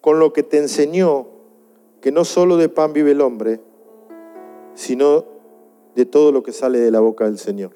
con 0.00 0.18
lo 0.20 0.32
que 0.32 0.42
te 0.42 0.58
enseñó 0.58 1.26
que 2.00 2.12
no 2.12 2.24
solo 2.24 2.56
de 2.56 2.68
pan 2.68 2.92
vive 2.92 3.10
el 3.10 3.20
hombre, 3.20 3.60
sino 4.74 5.35
de 5.96 6.04
todo 6.04 6.30
lo 6.30 6.42
que 6.42 6.52
sale 6.52 6.78
de 6.78 6.90
la 6.90 7.00
boca 7.00 7.24
del 7.24 7.38
Señor. 7.38 7.72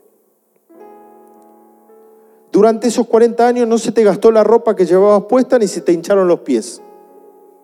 Durante 2.52 2.88
esos 2.88 3.06
40 3.06 3.46
años 3.46 3.66
no 3.66 3.78
se 3.78 3.92
te 3.92 4.04
gastó 4.04 4.30
la 4.30 4.44
ropa 4.44 4.76
que 4.76 4.84
llevabas 4.84 5.24
puesta 5.24 5.58
ni 5.58 5.66
se 5.66 5.80
te 5.80 5.92
hincharon 5.92 6.28
los 6.28 6.40
pies. 6.40 6.82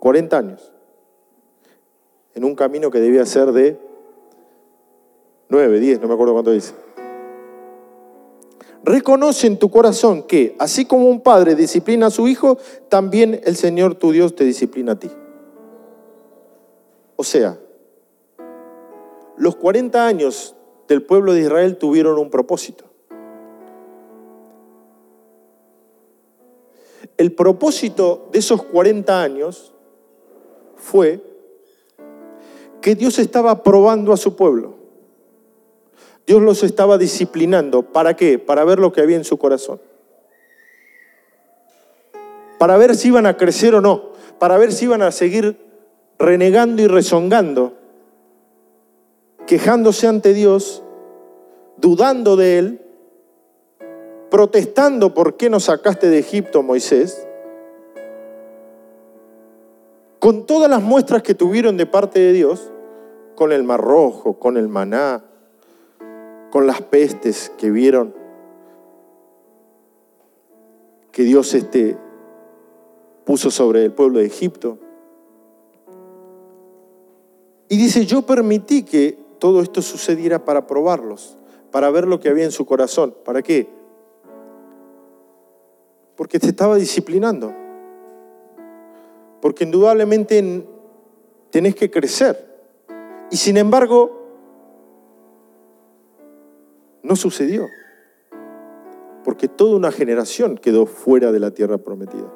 40 0.01 0.39
años. 0.39 0.73
En 2.35 2.45
un 2.45 2.55
camino 2.55 2.91
que 2.91 3.01
debía 3.01 3.27
ser 3.27 3.53
de 3.53 3.79
9, 5.51 5.79
10, 5.79 6.01
no 6.01 6.09
me 6.09 6.15
acuerdo 6.15 6.33
cuánto 6.33 6.53
dice. 6.53 6.73
Reconoce 8.83 9.49
en 9.49 9.59
tu 9.59 9.71
corazón 9.71 10.23
que, 10.23 10.57
así 10.59 10.87
como 10.87 11.11
un 11.11 11.21
padre 11.21 11.55
disciplina 11.55 12.07
a 12.07 12.11
su 12.11 12.29
hijo, 12.29 12.57
también 12.89 13.41
el 13.45 13.57
Señor 13.57 13.97
tu 13.97 14.13
Dios 14.13 14.35
te 14.35 14.45
disciplina 14.45 14.93
a 14.93 14.99
ti. 14.99 15.11
O 17.17 17.25
sea, 17.25 17.59
los 19.37 19.57
40 19.57 20.07
años 20.07 20.55
del 20.89 21.03
pueblo 21.03 21.33
de 21.33 21.41
Israel 21.43 21.77
tuvieron 21.77 22.19
un 22.19 22.31
propósito. 22.31 22.85
El 27.17 27.33
propósito 27.33 28.29
de 28.33 28.39
esos 28.39 28.63
40 28.63 29.23
años 29.23 29.73
fue 30.77 31.23
que 32.81 32.95
Dios 32.95 33.19
estaba 33.19 33.63
probando 33.63 34.13
a 34.13 34.17
su 34.17 34.37
pueblo. 34.37 34.77
Dios 36.27 36.43
los 36.43 36.63
estaba 36.63 36.99
disciplinando. 36.99 37.83
¿Para 37.83 38.17
qué? 38.17 38.39
Para 38.39 38.65
ver 38.65 38.79
lo 38.79 38.93
que 38.93 39.01
había 39.01 39.17
en 39.17 39.25
su 39.25 39.39
corazón. 39.39 39.81
Para 42.59 42.77
ver 42.77 42.97
si 42.97 43.09
iban 43.09 43.27
a 43.27 43.37
crecer 43.37 43.75
o 43.75 43.81
no. 43.81 44.11
Para 44.39 44.59
ver 44.59 44.73
si 44.73 44.87
iban 44.87 45.03
a 45.03 45.13
seguir 45.13 45.57
renegando 46.19 46.83
y 46.83 46.87
rezongando, 46.87 47.75
quejándose 49.47 50.07
ante 50.07 50.35
Dios, 50.35 50.83
dudando 51.77 52.37
de 52.37 52.59
Él, 52.59 52.83
protestando 54.31 55.15
por 55.15 55.37
qué 55.37 55.49
nos 55.49 55.65
sacaste 55.65 56.09
de 56.09 56.19
Egipto, 56.19 56.63
Moisés, 56.63 57.27
con 60.19 60.47
todas 60.47 60.69
las 60.69 60.83
muestras 60.83 61.23
que 61.23 61.35
tuvieron 61.35 61.77
de 61.77 61.87
parte 61.87 62.19
de 62.19 62.33
Dios, 62.33 62.73
con 63.35 63.53
el 63.53 63.63
mar 63.63 63.81
rojo, 63.81 64.39
con 64.39 64.57
el 64.57 64.69
maná, 64.69 65.25
con 66.51 66.67
las 66.67 66.83
pestes 66.83 67.53
que 67.59 67.71
vieron 67.71 68.15
que 71.17 71.23
Dios 71.23 71.55
este, 71.55 71.97
puso 73.25 73.51
sobre 73.51 73.85
el 73.87 73.93
pueblo 73.93 74.19
de 74.19 74.27
Egipto. 74.27 74.79
Y 77.71 77.79
dice, 77.79 78.05
yo 78.05 78.23
permití 78.23 78.83
que 78.83 79.26
todo 79.39 79.61
esto 79.61 79.83
sucediera 79.83 80.45
para 80.45 80.67
probarlos, 80.67 81.39
para 81.71 81.91
ver 81.91 82.07
lo 82.07 82.21
que 82.21 82.29
había 82.29 82.45
en 82.45 82.53
su 82.53 82.67
corazón. 82.67 83.15
¿Para 83.25 83.43
qué? 83.43 83.69
Porque 86.17 86.39
te 86.39 86.49
estaba 86.49 86.77
disciplinando. 86.77 87.55
Porque 89.41 89.65
indudablemente 89.65 90.67
tenés 91.51 91.75
que 91.75 91.91
crecer. 91.91 92.47
Y 93.31 93.37
sin 93.37 93.57
embargo, 93.57 94.11
no 97.03 97.17
sucedió. 97.17 97.67
Porque 99.25 99.49
toda 99.49 99.77
una 99.77 99.93
generación 99.93 100.57
quedó 100.57 100.87
fuera 100.87 101.33
de 101.33 101.41
la 101.41 101.51
tierra 101.51 101.79
prometida. 101.79 102.33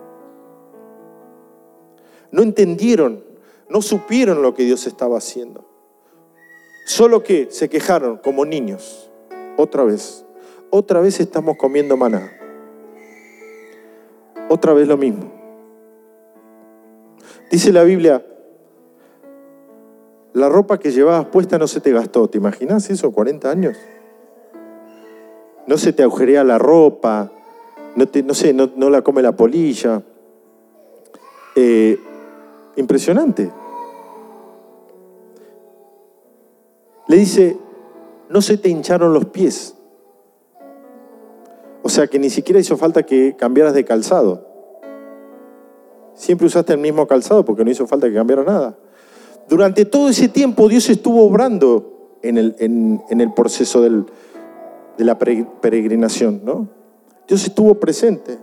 No 2.33 2.43
entendieron, 2.43 3.25
no 3.69 3.83
supieron 3.83 4.43
lo 4.43 4.55
que 4.55 4.65
Dios 4.65 4.87
estaba 4.87 5.19
haciendo. 5.19 5.70
Solo 6.85 7.23
que 7.23 7.49
se 7.51 7.69
quejaron 7.69 8.19
como 8.19 8.45
niños. 8.45 9.11
Otra 9.57 9.85
vez. 9.85 10.25
Otra 10.71 11.01
vez 11.01 11.21
estamos 11.21 11.57
comiendo 11.57 11.97
maná. 11.97 12.33
Otra 14.49 14.73
vez 14.73 14.89
lo 14.89 14.97
mismo. 14.97 15.31
Dice 17.51 17.73
la 17.73 17.83
Biblia, 17.83 18.25
la 20.33 20.49
ropa 20.49 20.79
que 20.79 20.93
llevabas 20.93 21.27
puesta 21.27 21.59
no 21.59 21.67
se 21.67 21.81
te 21.81 21.93
gastó. 21.93 22.29
¿Te 22.29 22.39
imaginas 22.39 22.89
eso? 22.91 23.11
40 23.11 23.51
años. 23.51 23.77
No 25.67 25.77
se 25.77 25.93
te 25.93 26.03
agujerea 26.03 26.45
la 26.45 26.59
ropa, 26.59 27.31
no, 27.97 28.05
no 28.25 28.35
sé, 28.35 28.53
no, 28.53 28.91
la 28.91 29.03
come 29.03 29.23
la 29.23 29.33
polilla. 29.33 30.03
Eh, 31.57 31.99
impresionante. 32.77 33.51
Le 37.11 37.17
dice, 37.17 37.59
no 38.29 38.41
se 38.41 38.57
te 38.57 38.69
hincharon 38.69 39.13
los 39.13 39.25
pies. 39.25 39.75
O 41.83 41.89
sea 41.89 42.07
que 42.07 42.21
ni 42.21 42.31
siquiera 42.31 42.61
hizo 42.61 42.77
falta 42.77 43.03
que 43.03 43.35
cambiaras 43.37 43.75
de 43.75 43.85
calzado. 43.85 44.47
Siempre 46.15 46.47
usaste 46.47 46.75
el 46.75 46.79
mismo 46.79 47.09
calzado 47.09 47.45
porque 47.45 47.65
no 47.65 47.71
hizo 47.73 47.89
falta 47.89 48.07
que 48.07 48.15
cambiara 48.15 48.45
nada. 48.45 48.79
Durante 49.49 49.87
todo 49.87 50.09
ese 50.09 50.29
tiempo 50.29 50.69
Dios 50.69 50.89
estuvo 50.89 51.25
obrando 51.25 52.19
en 52.23 52.39
el, 52.39 52.55
en, 52.61 53.03
el 53.21 53.33
proceso 53.35 53.83
de 53.83 54.05
la 54.99 55.19
peregrinación, 55.19 56.43
¿no? 56.45 56.69
Dios 57.27 57.45
estuvo 57.45 57.75
presente. 57.75 58.39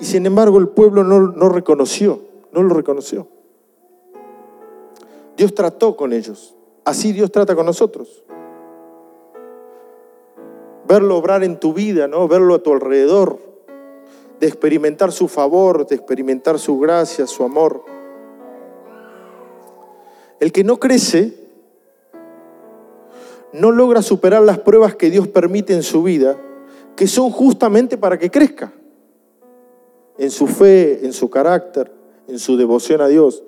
Y 0.00 0.06
sin 0.06 0.24
embargo 0.24 0.58
el 0.58 0.68
pueblo 0.68 1.04
no, 1.04 1.20
no 1.20 1.50
reconoció, 1.50 2.22
no 2.50 2.62
lo 2.62 2.72
reconoció. 2.72 3.28
Dios 5.36 5.54
trató 5.54 5.98
con 5.98 6.14
ellos. 6.14 6.55
Así 6.86 7.12
Dios 7.12 7.32
trata 7.32 7.56
con 7.56 7.66
nosotros. 7.66 8.22
Verlo 10.86 11.16
obrar 11.16 11.42
en 11.42 11.58
tu 11.58 11.74
vida, 11.74 12.06
¿no? 12.06 12.28
Verlo 12.28 12.54
a 12.54 12.62
tu 12.62 12.72
alrededor, 12.72 13.40
de 14.38 14.46
experimentar 14.46 15.10
su 15.10 15.26
favor, 15.26 15.84
de 15.84 15.96
experimentar 15.96 16.60
su 16.60 16.78
gracia, 16.78 17.26
su 17.26 17.42
amor. 17.42 17.82
El 20.38 20.52
que 20.52 20.62
no 20.62 20.78
crece 20.78 21.34
no 23.52 23.72
logra 23.72 24.00
superar 24.00 24.42
las 24.42 24.60
pruebas 24.60 24.94
que 24.94 25.10
Dios 25.10 25.26
permite 25.26 25.74
en 25.74 25.82
su 25.82 26.04
vida, 26.04 26.40
que 26.94 27.08
son 27.08 27.30
justamente 27.32 27.98
para 27.98 28.16
que 28.16 28.30
crezca 28.30 28.72
en 30.18 30.30
su 30.30 30.46
fe, 30.46 31.04
en 31.04 31.12
su 31.12 31.28
carácter, 31.30 31.90
en 32.28 32.38
su 32.38 32.56
devoción 32.56 33.00
a 33.00 33.08
Dios 33.08 33.42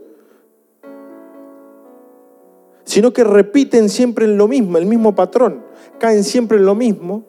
sino 2.89 3.13
que 3.13 3.23
repiten 3.23 3.91
siempre 3.91 4.25
en 4.25 4.39
lo 4.39 4.49
mismo, 4.49 4.79
el 4.79 4.87
mismo 4.87 5.15
patrón, 5.15 5.63
caen 6.01 6.25
siempre 6.25 6.57
en 6.57 6.65
lo 6.65 6.75
mismo 6.75 7.27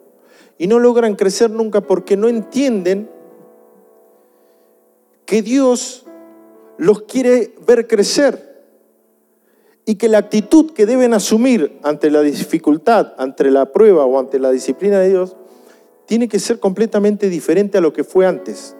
y 0.57 0.67
no 0.67 0.79
logran 0.79 1.17
crecer 1.17 1.51
nunca 1.51 1.81
porque 1.81 2.15
no 2.15 2.29
entienden 2.29 3.09
que 5.25 5.41
Dios 5.41 6.05
los 6.77 7.01
quiere 7.01 7.55
ver 7.67 7.87
crecer 7.87 8.63
y 9.83 9.95
que 9.95 10.07
la 10.07 10.19
actitud 10.19 10.71
que 10.71 10.85
deben 10.85 11.13
asumir 11.13 11.77
ante 11.83 12.09
la 12.09 12.21
dificultad, 12.21 13.13
ante 13.17 13.51
la 13.51 13.73
prueba 13.73 14.05
o 14.05 14.17
ante 14.17 14.39
la 14.39 14.51
disciplina 14.51 14.99
de 14.99 15.09
Dios, 15.09 15.35
tiene 16.05 16.29
que 16.29 16.39
ser 16.39 16.61
completamente 16.61 17.27
diferente 17.27 17.77
a 17.77 17.81
lo 17.81 17.91
que 17.91 18.05
fue 18.05 18.25
antes. 18.25 18.77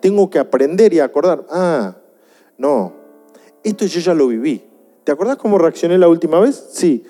Tengo 0.00 0.30
que 0.30 0.40
aprender 0.40 0.92
y 0.92 0.98
acordar, 0.98 1.46
ah, 1.48 1.96
no, 2.58 2.92
esto 3.62 3.86
yo 3.86 4.00
ya 4.00 4.14
lo 4.14 4.26
viví. 4.26 4.64
¿Te 5.06 5.12
acordás 5.12 5.36
cómo 5.36 5.56
reaccioné 5.56 5.98
la 5.98 6.08
última 6.08 6.40
vez? 6.40 6.56
Sí, 6.72 7.04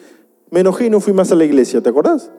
me 0.51 0.61
enojé 0.61 0.85
y 0.85 0.91
no 0.91 1.01
fui 1.01 1.15
más 1.15 1.33
a 1.33 1.35
la 1.35 1.47
iglesia, 1.47 1.81
¿te 1.81 1.89
acordás? 1.89 2.31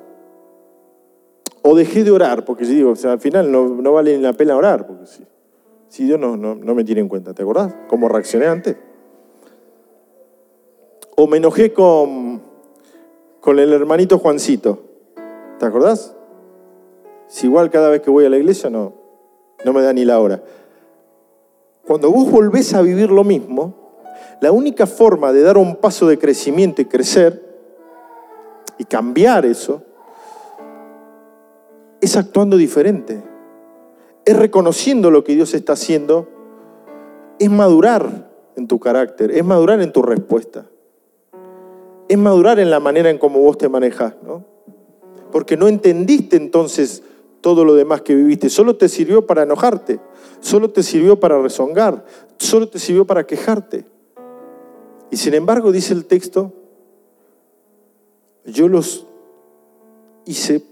O 1.64 1.74
dejé 1.74 2.04
de 2.04 2.12
orar, 2.12 2.46
porque 2.46 2.64
si 2.64 2.76
digo, 2.76 2.94
al 3.04 3.20
final 3.20 3.52
no, 3.52 3.92
vale 3.92 4.16
ni 4.16 4.22
la 4.22 4.34
pena 4.34 4.56
orar, 4.56 4.86
porque 4.86 5.06
si, 5.90 6.06
Dios 6.06 6.20
no, 6.20 6.38
no, 6.38 6.76
me 6.76 6.84
tiene 6.84 7.02
en 7.02 7.10
cuenta, 7.10 7.34
¿te 7.34 7.42
acordás? 7.42 7.74
¿Cómo 7.88 8.08
reaccioné 8.08 8.46
antes? 8.46 8.78
O 11.16 11.26
me 11.26 11.38
enojé 11.38 11.74
con, 11.74 12.40
con 13.40 13.58
el 13.58 13.74
hermanito 13.74 14.20
Juancito, 14.20 14.84
¿te 15.58 15.66
acordás? 15.66 16.16
Si 17.26 17.48
igual 17.48 17.72
cada 17.72 17.90
vez 17.90 18.04
que 18.04 18.12
voy 18.12 18.26
a 18.26 18.30
la 18.30 18.38
iglesia 18.38 18.70
no, 18.70 18.94
no 19.66 19.74
me 19.74 19.82
da 19.82 19.92
ni 19.92 20.06
la 20.06 20.20
hora. 20.20 20.44
Cuando 21.88 22.12
vos 22.12 22.30
volvés 22.30 22.76
a 22.76 22.84
vivir 22.84 23.10
lo 23.10 23.24
mismo, 23.24 23.87
la 24.42 24.52
única 24.52 24.86
forma 24.86 25.32
de 25.32 25.42
dar 25.42 25.58
un 25.58 25.76
paso 25.76 26.08
de 26.08 26.18
crecimiento 26.18 26.82
y 26.82 26.86
crecer 26.86 27.44
y 28.78 28.84
cambiar 28.84 29.46
eso 29.46 29.84
es 32.00 32.16
actuando 32.16 32.58
diferente, 32.58 33.24
es 34.26 34.38
reconociendo 34.38 35.10
lo 35.10 35.24
que 35.24 35.34
Dios 35.34 35.54
está 35.54 35.74
haciendo, 35.74 36.28
es 37.40 37.50
madurar 37.50 38.30
en 38.56 38.68
tu 38.68 38.80
carácter, 38.80 39.32
es 39.32 39.44
madurar 39.44 39.82
en 39.82 39.92
tu 39.92 40.02
respuesta, 40.02 40.66
es 42.08 42.18
madurar 42.18 42.60
en 42.60 42.70
la 42.70 42.80
manera 42.80 43.10
en 43.10 43.18
cómo 43.18 43.40
vos 43.40 43.58
te 43.58 43.70
manejas, 43.70 44.16
¿no? 44.24 44.46
Porque 45.32 45.58
no 45.58 45.68
entendiste 45.68 46.38
entonces 46.38 47.04
todo 47.42 47.66
lo 47.66 47.76
demás 47.76 48.02
que 48.02 48.16
viviste, 48.16 48.50
solo 48.50 48.76
te 48.76 48.90
sirvió 48.90 49.26
para 49.26 49.44
enojarte, 49.44 50.00
solo 50.40 50.70
te 50.70 50.84
sirvió 50.84 51.20
para 51.20 51.42
rezongar, 51.42 52.06
solo 52.38 52.70
te 52.70 52.80
sirvió 52.80 53.06
para 53.06 53.26
quejarte. 53.26 53.86
Y 55.10 55.18
sin 55.18 55.34
embargo, 55.34 55.72
dice 55.72 55.94
el 55.94 56.06
texto, 56.06 56.54
yo 58.46 58.68
los 58.68 59.08
hice 60.26 60.64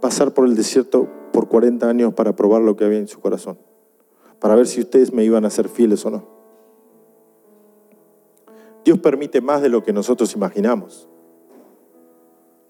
pasar 0.00 0.32
por 0.32 0.46
el 0.46 0.54
desierto 0.54 1.08
por 1.32 1.48
40 1.48 1.88
años 1.88 2.14
para 2.14 2.34
probar 2.34 2.62
lo 2.62 2.76
que 2.76 2.84
había 2.84 2.98
en 2.98 3.08
su 3.08 3.20
corazón, 3.20 3.58
para 4.38 4.54
ver 4.54 4.66
si 4.66 4.80
ustedes 4.80 5.12
me 5.12 5.24
iban 5.24 5.44
a 5.44 5.50
ser 5.50 5.68
fieles 5.68 6.04
o 6.06 6.10
no. 6.10 6.24
Dios 8.84 8.98
permite 8.98 9.40
más 9.40 9.60
de 9.60 9.68
lo 9.68 9.84
que 9.84 9.92
nosotros 9.92 10.34
imaginamos, 10.34 11.08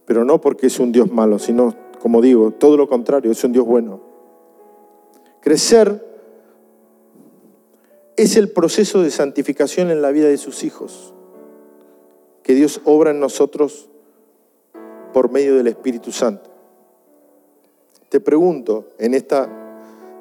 pero 0.07 0.25
no 0.25 0.41
porque 0.41 0.67
es 0.67 0.81
un 0.81 0.91
Dios 0.91 1.11
malo, 1.13 1.39
sino, 1.39 1.75
como 2.01 2.21
digo, 2.21 2.51
todo 2.51 2.77
lo 2.77 2.89
contrario, 2.89 3.31
es 3.31 3.43
un 3.45 3.53
Dios 3.53 3.65
bueno. 3.65 4.01
Crecer 5.41 6.10
es 8.23 8.37
el 8.37 8.51
proceso 8.51 9.03
de 9.03 9.11
santificación 9.11 9.91
en 9.91 10.03
la 10.03 10.11
vida 10.11 10.29
de 10.29 10.37
sus 10.37 10.63
hijos, 10.63 11.15
que 12.43 12.53
Dios 12.53 12.83
obra 12.85 13.13
en 13.13 13.21
nosotros 13.21 13.89
por 15.15 15.31
medio 15.31 15.57
del 15.57 15.69
Espíritu 15.69 16.13
Santo. 16.13 16.51
Te 18.11 18.21
pregunto 18.21 18.89
en 18.99 19.15
esta 19.15 19.49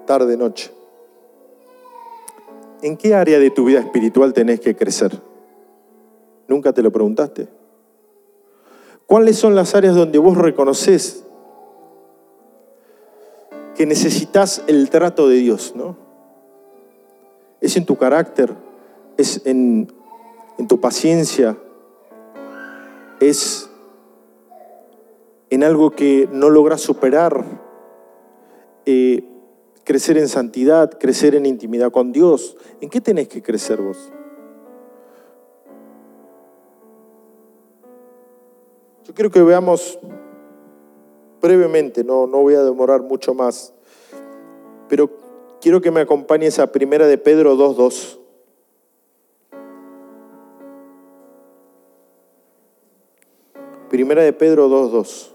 tarde 0.07 0.37
noche, 0.37 0.71
¿en 2.81 2.95
qué 2.95 3.15
área 3.15 3.37
de 3.37 3.51
tu 3.51 3.65
vida 3.65 3.81
espiritual 3.81 4.31
tenés 4.31 4.61
que 4.61 4.77
crecer? 4.77 5.19
¿Nunca 6.47 6.71
te 6.71 6.81
lo 6.81 6.93
preguntaste? 6.93 7.49
¿Cuáles 9.07 9.37
son 9.37 9.55
las 9.55 9.75
áreas 9.75 9.95
donde 9.95 10.19
vos 10.19 10.37
reconoces 10.37 11.25
que 13.75 13.85
necesitas 13.85 14.63
el 14.67 14.89
trato 14.89 15.27
de 15.27 15.35
Dios, 15.35 15.73
¿no? 15.75 16.08
Es 17.61 17.75
en 17.77 17.85
tu 17.85 17.97
carácter, 17.97 18.55
es 19.17 19.41
en, 19.45 19.87
tu 20.67 20.79
paciencia, 20.79 21.57
es 23.19 23.69
en 25.49 25.63
algo 25.63 25.91
que 25.91 26.29
no 26.31 26.49
logras 26.49 26.81
superar 26.81 27.43
eh, 28.85 29.23
crecer 29.83 30.17
en 30.17 30.27
santidad, 30.27 30.97
crecer 30.99 31.35
en 31.35 31.45
intimidad 31.45 31.91
con 31.91 32.11
Dios. 32.11 32.55
¿En 32.81 32.89
qué 32.89 33.01
tenés 33.01 33.27
que 33.27 33.41
crecer 33.41 33.81
vos? 33.81 34.11
Yo 39.03 39.13
quiero 39.13 39.31
que 39.31 39.41
veamos 39.41 39.97
brevemente, 41.41 42.03
no, 42.03 42.27
no 42.27 42.39
voy 42.41 42.53
a 42.53 42.63
demorar 42.63 43.01
mucho 43.01 43.33
más, 43.33 43.73
pero 44.87 45.09
quiero 45.61 45.81
que 45.81 45.91
me 45.91 46.01
acompañes 46.01 46.59
a 46.59 46.71
Primera 46.71 47.07
de 47.07 47.17
Pedro 47.17 47.55
2.2. 47.55 48.17
Primera 53.89 54.23
de 54.23 54.33
Pedro 54.33 54.69
2.2. 54.69 55.33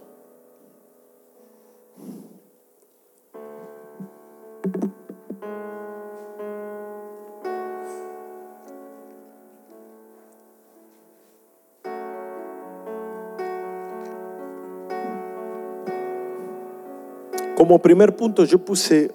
Como 17.57 17.79
primer 17.79 18.15
punto 18.15 18.45
yo 18.45 18.59
puse 18.59 19.11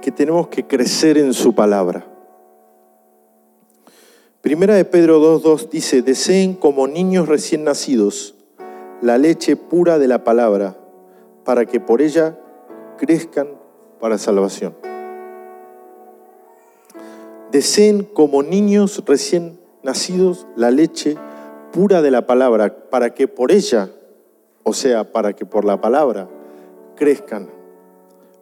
que 0.00 0.10
tenemos 0.10 0.48
que 0.48 0.66
crecer 0.66 1.18
en 1.18 1.32
su 1.32 1.54
palabra. 1.54 2.06
Primera 4.40 4.74
de 4.74 4.84
Pedro 4.86 5.20
2.2 5.20 5.68
dice, 5.68 6.02
deseen 6.02 6.54
como 6.54 6.86
niños 6.86 7.28
recién 7.28 7.64
nacidos 7.64 8.34
la 9.02 9.18
leche 9.18 9.56
pura 9.56 9.98
de 9.98 10.08
la 10.08 10.24
palabra, 10.24 10.76
para 11.44 11.66
que 11.66 11.80
por 11.80 12.00
ella 12.00 12.38
crezcan 12.96 13.48
para 13.98 14.18
salvación. 14.18 14.74
Deseen 17.50 18.04
como 18.04 18.42
niños 18.42 19.02
recién 19.06 19.60
nacidos 19.82 20.46
la 20.56 20.70
leche 20.70 21.16
pura 21.72 22.00
de 22.00 22.10
la 22.10 22.26
palabra, 22.26 22.88
para 22.90 23.14
que 23.14 23.28
por 23.28 23.52
ella, 23.52 23.90
o 24.62 24.72
sea, 24.72 25.12
para 25.12 25.34
que 25.34 25.44
por 25.44 25.64
la 25.64 25.80
palabra, 25.80 26.28
crezcan 26.96 27.50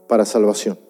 para 0.07 0.25
salvación. 0.25 0.88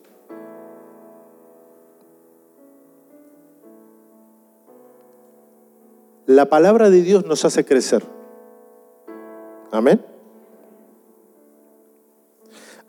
La 6.28 6.44
palabra 6.44 6.90
de 6.90 7.00
Dios 7.00 7.24
nos 7.24 7.46
hace 7.46 7.64
crecer. 7.64 8.02
Amén. 9.70 10.04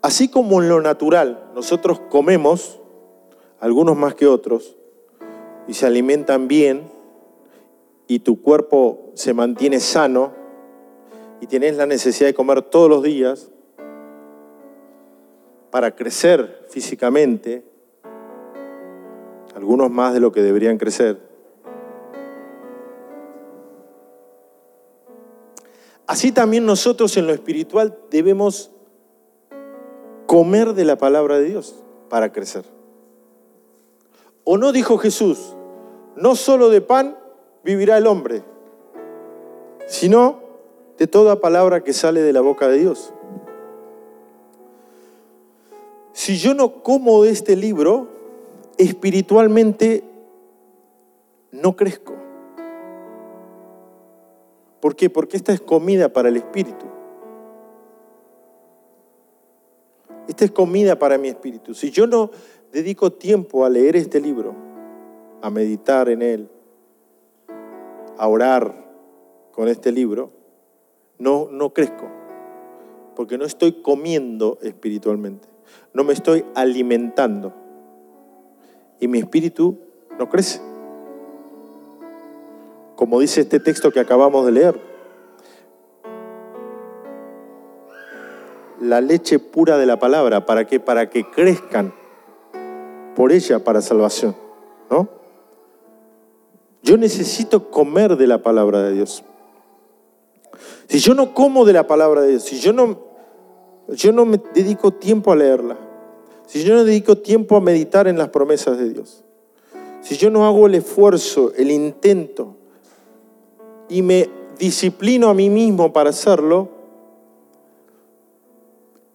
Así 0.02 0.28
como 0.28 0.60
en 0.60 0.68
lo 0.68 0.82
natural 0.82 1.50
nosotros 1.54 2.00
comemos, 2.10 2.78
algunos 3.58 3.96
más 3.96 4.14
que 4.14 4.26
otros, 4.26 4.76
y 5.66 5.72
se 5.72 5.86
alimentan 5.86 6.48
bien, 6.48 6.92
y 8.06 8.18
tu 8.18 8.42
cuerpo 8.42 9.10
se 9.14 9.32
mantiene 9.32 9.80
sano, 9.80 10.34
y 11.40 11.46
tienes 11.46 11.78
la 11.78 11.86
necesidad 11.86 12.28
de 12.28 12.34
comer 12.34 12.60
todos 12.60 12.90
los 12.90 13.02
días, 13.02 13.50
para 15.70 15.96
crecer 15.96 16.66
físicamente, 16.68 17.64
algunos 19.54 19.90
más 19.90 20.12
de 20.12 20.20
lo 20.20 20.30
que 20.30 20.42
deberían 20.42 20.76
crecer. 20.76 21.29
Así 26.10 26.32
también 26.32 26.66
nosotros 26.66 27.16
en 27.16 27.28
lo 27.28 27.32
espiritual 27.32 27.96
debemos 28.10 28.72
comer 30.26 30.74
de 30.74 30.84
la 30.84 30.98
palabra 30.98 31.38
de 31.38 31.44
Dios 31.44 31.84
para 32.08 32.32
crecer. 32.32 32.64
¿O 34.42 34.58
no 34.58 34.72
dijo 34.72 34.98
Jesús, 34.98 35.54
no 36.16 36.34
solo 36.34 36.68
de 36.68 36.80
pan 36.80 37.16
vivirá 37.62 37.96
el 37.96 38.08
hombre, 38.08 38.42
sino 39.86 40.40
de 40.98 41.06
toda 41.06 41.40
palabra 41.40 41.84
que 41.84 41.92
sale 41.92 42.22
de 42.22 42.32
la 42.32 42.40
boca 42.40 42.66
de 42.66 42.78
Dios? 42.78 43.14
si 46.12 46.38
yo 46.38 46.54
no 46.54 46.82
como 46.82 47.22
de 47.22 47.30
este 47.30 47.54
libro, 47.54 48.08
espiritualmente 48.78 50.02
no 51.52 51.76
crezco. 51.76 52.19
¿Por 54.80 54.96
qué? 54.96 55.10
Porque 55.10 55.36
esta 55.36 55.52
es 55.52 55.60
comida 55.60 56.12
para 56.12 56.28
el 56.28 56.36
espíritu. 56.36 56.86
Esta 60.28 60.44
es 60.44 60.50
comida 60.50 60.98
para 60.98 61.18
mi 61.18 61.28
espíritu. 61.28 61.74
Si 61.74 61.90
yo 61.90 62.06
no 62.06 62.30
dedico 62.72 63.12
tiempo 63.12 63.64
a 63.64 63.68
leer 63.68 63.96
este 63.96 64.20
libro, 64.20 64.54
a 65.42 65.50
meditar 65.50 66.08
en 66.08 66.22
él, 66.22 66.48
a 68.16 68.28
orar 68.28 68.74
con 69.52 69.68
este 69.68 69.92
libro, 69.92 70.30
no, 71.18 71.48
no 71.50 71.74
crezco, 71.74 72.08
porque 73.16 73.36
no 73.38 73.44
estoy 73.44 73.82
comiendo 73.82 74.58
espiritualmente, 74.62 75.48
no 75.92 76.04
me 76.04 76.12
estoy 76.12 76.44
alimentando 76.54 77.52
y 79.00 79.08
mi 79.08 79.18
espíritu 79.18 79.78
no 80.18 80.28
crece. 80.28 80.69
Como 83.00 83.18
dice 83.18 83.40
este 83.40 83.60
texto 83.60 83.90
que 83.90 83.98
acabamos 83.98 84.44
de 84.44 84.52
leer, 84.52 84.78
la 88.78 89.00
leche 89.00 89.38
pura 89.38 89.78
de 89.78 89.86
la 89.86 89.98
palabra, 89.98 90.44
¿para 90.44 90.66
qué? 90.66 90.80
Para 90.80 91.08
que 91.08 91.24
crezcan 91.30 91.94
por 93.16 93.32
ella 93.32 93.64
para 93.64 93.80
salvación, 93.80 94.36
¿no? 94.90 95.08
Yo 96.82 96.98
necesito 96.98 97.70
comer 97.70 98.18
de 98.18 98.26
la 98.26 98.42
palabra 98.42 98.82
de 98.82 98.92
Dios. 98.92 99.24
Si 100.86 100.98
yo 100.98 101.14
no 101.14 101.32
como 101.32 101.64
de 101.64 101.72
la 101.72 101.86
palabra 101.86 102.20
de 102.20 102.32
Dios, 102.32 102.42
si 102.42 102.60
yo 102.60 102.74
no, 102.74 103.00
yo 103.88 104.12
no 104.12 104.26
me 104.26 104.38
dedico 104.52 104.90
tiempo 104.90 105.32
a 105.32 105.36
leerla, 105.36 105.78
si 106.44 106.62
yo 106.64 106.74
no 106.74 106.84
dedico 106.84 107.16
tiempo 107.16 107.56
a 107.56 107.62
meditar 107.62 108.08
en 108.08 108.18
las 108.18 108.28
promesas 108.28 108.76
de 108.76 108.90
Dios, 108.90 109.24
si 110.02 110.18
yo 110.18 110.28
no 110.28 110.46
hago 110.46 110.66
el 110.66 110.74
esfuerzo, 110.74 111.54
el 111.56 111.70
intento 111.70 112.58
y 113.90 114.02
me 114.02 114.30
disciplino 114.58 115.28
a 115.28 115.34
mí 115.34 115.50
mismo 115.50 115.92
para 115.92 116.10
hacerlo, 116.10 116.68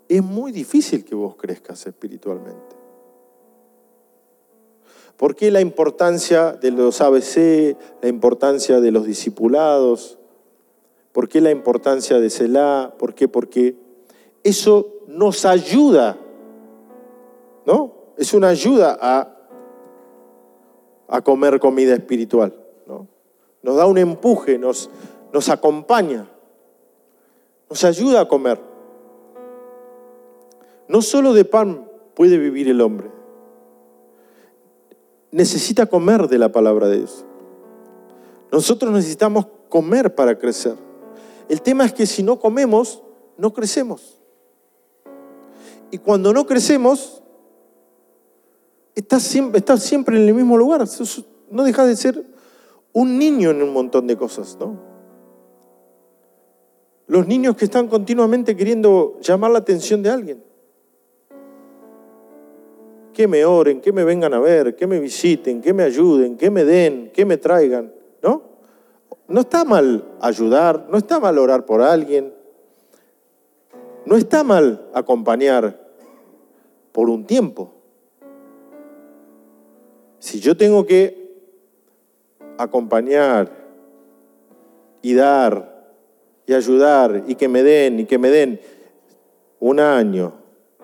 es 0.08 0.24
muy 0.24 0.52
difícil 0.52 1.04
que 1.04 1.16
vos 1.16 1.36
crezcas 1.36 1.88
espiritualmente. 1.88 2.76
¿Por 5.18 5.36
qué 5.36 5.50
la 5.50 5.62
importancia 5.62 6.52
de 6.52 6.72
los 6.72 7.02
ABC, 7.02 7.78
la 8.02 8.10
importancia 8.10 8.80
de 8.80 8.92
los 8.92 9.06
discipulados? 9.06 10.20
¿Por 11.12 11.30
qué 11.30 11.42
la 11.42 11.52
importancia 11.52 12.20
de 12.20 12.30
Selah? 12.30 12.94
¿Por 13.00 13.16
qué? 13.16 13.28
Porque 13.28 13.76
eso 14.44 14.92
nos 15.08 15.46
ayuda 15.46 16.20
¿no? 17.66 17.94
Es 18.18 18.34
una 18.34 18.50
ayuda 18.50 18.98
a, 19.02 19.36
a 21.08 21.22
comer 21.22 21.60
comida 21.60 21.94
espiritual. 21.94 22.54
Nos 23.66 23.78
da 23.78 23.88
un 23.88 23.98
empuje, 23.98 24.60
nos, 24.60 24.92
nos 25.34 25.50
acompaña, 25.50 26.30
nos 27.68 27.84
ayuda 27.84 28.22
a 28.22 28.28
comer. 28.28 28.62
No 30.88 31.02
solo 31.02 31.34
de 31.34 31.46
pan 31.46 31.90
puede 32.14 32.38
vivir 32.38 32.70
el 32.70 32.80
hombre, 32.80 33.10
necesita 35.32 35.88
comer 35.88 36.28
de 36.28 36.38
la 36.38 36.52
palabra 36.52 36.88
de 36.88 37.00
Dios. 37.00 37.26
Nosotros 38.52 38.92
necesitamos 38.92 39.48
comer 39.68 40.14
para 40.14 40.38
crecer. 40.38 40.76
El 41.50 41.64
tema 41.64 41.86
es 41.86 41.94
que 41.94 42.06
si 42.06 42.22
no 42.22 42.40
comemos, 42.40 43.02
no 43.36 43.52
crecemos. 43.52 44.22
Y 45.90 45.98
cuando 45.98 46.32
no 46.34 46.46
crecemos, 46.46 47.24
estás 48.94 49.24
siempre, 49.24 49.64
siempre 49.80 50.18
en 50.18 50.28
el 50.28 50.36
mismo 50.36 50.56
lugar. 50.56 50.86
No 51.50 51.64
dejas 51.64 51.88
de 51.88 51.96
ser 51.96 52.35
un 52.96 53.20
niño 53.20 53.52
en 53.52 53.62
un 53.62 53.74
montón 53.74 54.08
de 54.08 54.16
cosas, 54.16 54.58
¿no? 54.58 54.80
Los 57.08 57.28
niños 57.28 57.58
que 57.58 57.66
están 57.66 57.90
continuamente 57.90 58.56
queriendo 58.56 59.20
llamar 59.20 59.52
la 59.52 59.60
atención 59.60 60.02
de 60.02 60.10
alguien. 60.10 60.44
Que 63.14 63.28
me 63.28 63.44
oren, 63.44 63.82
que 63.82 63.92
me 63.92 64.06
vengan 64.06 64.34
a 64.34 64.40
ver, 64.40 64.78
que 64.78 64.88
me 64.88 65.00
visiten, 65.00 65.62
que 65.62 65.74
me 65.74 65.84
ayuden, 65.84 66.38
que 66.38 66.50
me 66.50 66.64
den, 66.64 67.12
que 67.14 67.26
me 67.26 67.36
traigan, 67.36 67.94
¿no? 68.24 68.44
No 69.28 69.42
está 69.42 69.66
mal 69.66 70.16
ayudar, 70.22 70.88
no 70.90 70.98
está 70.98 71.20
mal 71.20 71.38
orar 71.38 71.66
por 71.66 71.82
alguien, 71.82 72.34
no 74.06 74.16
está 74.16 74.46
mal 74.46 74.90
acompañar 74.94 75.86
por 76.94 77.10
un 77.10 77.26
tiempo. 77.26 77.74
Si 80.20 80.40
yo 80.40 80.56
tengo 80.56 80.86
que 80.86 81.25
acompañar 82.58 83.52
y 85.02 85.14
dar 85.14 85.76
y 86.46 86.54
ayudar 86.54 87.24
y 87.28 87.36
que 87.36 87.48
me 87.48 87.64
den 87.64 88.00
y 88.00 88.06
que 88.06 88.18
me 88.18 88.30
den 88.30 88.60
un 89.60 89.80
año, 89.80 90.34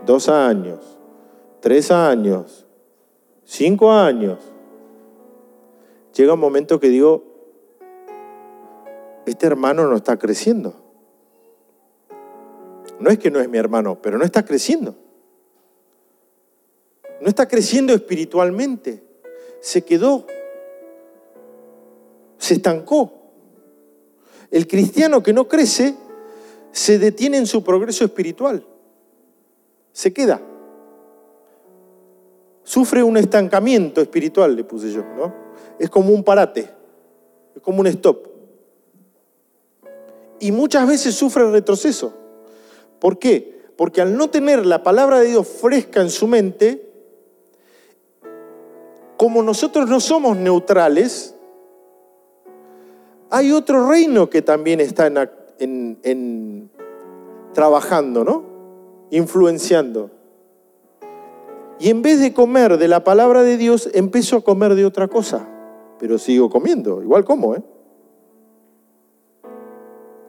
dos 0.05 0.29
años, 0.29 0.97
tres 1.59 1.91
años, 1.91 2.65
cinco 3.43 3.91
años, 3.91 4.39
llega 6.15 6.33
un 6.33 6.39
momento 6.39 6.79
que 6.79 6.89
digo, 6.89 7.23
este 9.25 9.45
hermano 9.45 9.87
no 9.87 9.95
está 9.95 10.17
creciendo. 10.17 10.75
No 12.99 13.09
es 13.09 13.17
que 13.17 13.31
no 13.31 13.39
es 13.39 13.49
mi 13.49 13.57
hermano, 13.57 13.99
pero 14.01 14.17
no 14.17 14.25
está 14.25 14.45
creciendo. 14.45 14.95
No 17.19 17.27
está 17.27 17.47
creciendo 17.47 17.93
espiritualmente 17.93 19.11
se 19.61 19.83
quedó, 19.83 20.25
se 22.41 22.55
estancó. 22.55 23.11
El 24.49 24.67
cristiano 24.67 25.21
que 25.21 25.31
no 25.31 25.47
crece 25.47 25.95
se 26.71 26.97
detiene 26.97 27.37
en 27.37 27.45
su 27.45 27.63
progreso 27.63 28.03
espiritual, 28.03 28.65
se 29.91 30.11
queda. 30.11 30.41
Sufre 32.63 33.03
un 33.03 33.17
estancamiento 33.17 34.01
espiritual, 34.01 34.55
le 34.55 34.63
puse 34.63 34.91
yo, 34.91 35.03
¿no? 35.15 35.33
Es 35.77 35.89
como 35.91 36.11
un 36.11 36.23
parate, 36.23 36.67
es 37.55 37.61
como 37.61 37.81
un 37.81 37.87
stop. 37.87 38.27
Y 40.39 40.51
muchas 40.51 40.87
veces 40.87 41.13
sufre 41.13 41.49
retroceso. 41.51 42.11
¿Por 42.99 43.19
qué? 43.19 43.61
Porque 43.77 44.01
al 44.01 44.17
no 44.17 44.31
tener 44.31 44.65
la 44.65 44.81
palabra 44.81 45.19
de 45.19 45.27
Dios 45.27 45.47
fresca 45.47 46.01
en 46.01 46.09
su 46.09 46.25
mente, 46.25 46.91
como 49.15 49.43
nosotros 49.43 49.87
no 49.87 49.99
somos 49.99 50.37
neutrales, 50.37 51.35
hay 53.31 53.53
otro 53.53 53.89
reino 53.89 54.29
que 54.29 54.41
también 54.41 54.81
está 54.81 55.07
en, 55.57 56.69
trabajando, 57.53 58.25
¿no? 58.25 58.43
Influenciando. 59.09 60.11
Y 61.79 61.89
en 61.89 62.01
vez 62.01 62.19
de 62.19 62.33
comer 62.33 62.77
de 62.77 62.89
la 62.89 63.05
palabra 63.05 63.41
de 63.41 63.57
Dios, 63.57 63.89
empiezo 63.93 64.37
a 64.37 64.43
comer 64.43 64.75
de 64.75 64.85
otra 64.85 65.07
cosa. 65.07 65.47
Pero 65.97 66.17
sigo 66.17 66.49
comiendo, 66.49 67.01
igual 67.01 67.23
como, 67.23 67.55
¿eh? 67.55 67.63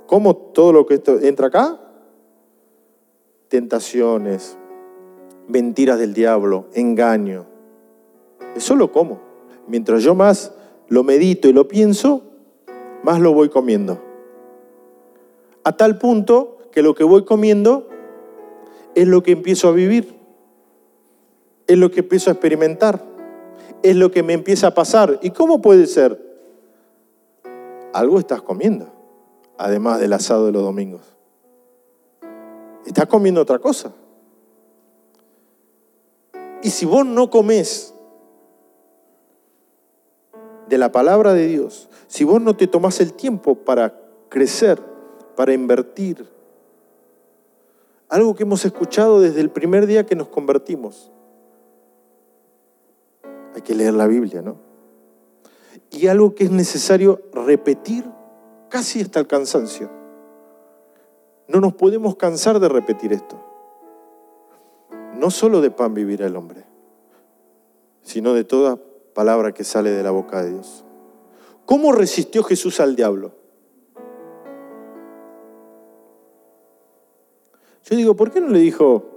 Como 0.06 0.36
todo 0.36 0.72
lo 0.72 0.86
que 0.86 1.02
entra 1.22 1.48
acá. 1.48 1.80
Tentaciones, 3.48 4.56
mentiras 5.48 5.98
del 5.98 6.14
diablo, 6.14 6.68
engaño. 6.72 7.46
Eso 8.54 8.76
lo 8.76 8.92
como. 8.92 9.20
Mientras 9.66 10.02
yo 10.04 10.14
más 10.14 10.54
lo 10.88 11.02
medito 11.02 11.48
y 11.48 11.52
lo 11.52 11.66
pienso, 11.68 12.31
más 13.02 13.20
lo 13.20 13.32
voy 13.32 13.48
comiendo. 13.48 14.00
A 15.64 15.76
tal 15.76 15.98
punto 15.98 16.58
que 16.72 16.82
lo 16.82 16.94
que 16.94 17.04
voy 17.04 17.24
comiendo 17.24 17.88
es 18.94 19.06
lo 19.06 19.22
que 19.22 19.32
empiezo 19.32 19.68
a 19.68 19.72
vivir, 19.72 20.14
es 21.66 21.78
lo 21.78 21.90
que 21.90 22.00
empiezo 22.00 22.30
a 22.30 22.34
experimentar, 22.34 23.04
es 23.82 23.96
lo 23.96 24.10
que 24.10 24.22
me 24.22 24.32
empieza 24.32 24.68
a 24.68 24.74
pasar. 24.74 25.18
¿Y 25.22 25.30
cómo 25.30 25.60
puede 25.60 25.86
ser? 25.86 26.20
Algo 27.92 28.18
estás 28.18 28.42
comiendo, 28.42 28.92
además 29.58 30.00
del 30.00 30.12
asado 30.12 30.46
de 30.46 30.52
los 30.52 30.62
domingos. 30.62 31.02
Estás 32.86 33.06
comiendo 33.06 33.40
otra 33.40 33.58
cosa. 33.58 33.92
Y 36.62 36.70
si 36.70 36.86
vos 36.86 37.04
no 37.04 37.28
comes 37.28 37.94
de 40.68 40.78
la 40.78 40.90
palabra 40.92 41.32
de 41.34 41.46
Dios, 41.46 41.88
si 42.12 42.24
vos 42.24 42.42
no 42.42 42.54
te 42.54 42.66
tomás 42.66 43.00
el 43.00 43.14
tiempo 43.14 43.54
para 43.54 43.98
crecer, 44.28 44.78
para 45.34 45.54
invertir, 45.54 46.28
algo 48.10 48.34
que 48.34 48.42
hemos 48.42 48.66
escuchado 48.66 49.18
desde 49.18 49.40
el 49.40 49.48
primer 49.48 49.86
día 49.86 50.04
que 50.04 50.14
nos 50.14 50.28
convertimos, 50.28 51.10
hay 53.54 53.62
que 53.62 53.74
leer 53.74 53.94
la 53.94 54.06
Biblia, 54.06 54.42
¿no? 54.42 54.58
Y 55.90 56.08
algo 56.08 56.34
que 56.34 56.44
es 56.44 56.50
necesario 56.50 57.22
repetir 57.32 58.04
casi 58.68 59.00
hasta 59.00 59.18
el 59.18 59.26
cansancio. 59.26 59.88
No 61.48 61.62
nos 61.62 61.72
podemos 61.72 62.16
cansar 62.16 62.60
de 62.60 62.68
repetir 62.68 63.14
esto. 63.14 63.42
No 65.14 65.30
solo 65.30 65.62
de 65.62 65.70
pan 65.70 65.94
vivirá 65.94 66.26
el 66.26 66.36
hombre, 66.36 66.66
sino 68.02 68.34
de 68.34 68.44
toda 68.44 68.78
palabra 69.14 69.52
que 69.52 69.64
sale 69.64 69.90
de 69.92 70.02
la 70.02 70.10
boca 70.10 70.42
de 70.42 70.50
Dios. 70.50 70.84
¿Cómo 71.66 71.92
resistió 71.92 72.42
Jesús 72.42 72.80
al 72.80 72.96
diablo? 72.96 73.32
Yo 77.84 77.96
digo, 77.96 78.14
¿por 78.14 78.30
qué 78.30 78.40
no 78.40 78.48
le 78.48 78.60
dijo, 78.60 79.12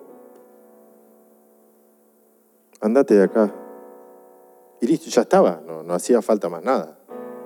andate 2.86 3.16
de 3.16 3.24
acá. 3.24 3.54
Y 4.80 4.88
listo, 4.88 5.10
ya 5.10 5.22
estaba, 5.22 5.62
no, 5.66 5.94
hacía 5.94 6.22
falta 6.22 6.50
más 6.50 6.64
nada. 6.64 7.00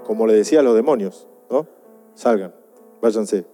Como 0.05 0.27
le 0.27 0.33
decía 0.33 0.59
a 0.59 0.63
los 0.63 0.75
demonios, 0.75 1.27
¿no? 1.49 1.65
Salgan, 2.13 2.53
váyanse. 3.01 3.45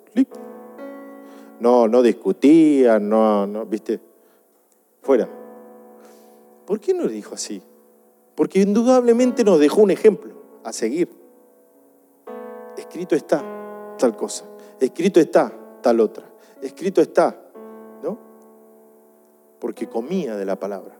No, 1.59 1.87
no 1.87 2.01
discutían, 2.01 3.07
no, 3.07 3.45
no, 3.45 3.65
viste, 3.65 3.99
fuera. 5.01 5.29
¿Por 6.65 6.79
qué 6.79 6.93
no 6.93 7.07
dijo 7.07 7.35
así? 7.35 7.61
Porque 8.35 8.59
indudablemente 8.59 9.43
nos 9.43 9.59
dejó 9.59 9.81
un 9.81 9.91
ejemplo 9.91 10.33
a 10.63 10.73
seguir. 10.73 11.24
Escrito 12.87 13.15
está 13.15 13.43
tal 13.97 14.15
cosa, 14.15 14.45
escrito 14.79 15.19
está 15.19 15.51
tal 15.81 15.99
otra, 15.99 16.25
escrito 16.61 17.01
está, 17.01 17.37
¿no? 18.03 18.17
Porque 19.59 19.87
comía 19.87 20.35
de 20.35 20.45
la 20.45 20.57
palabra. 20.57 20.95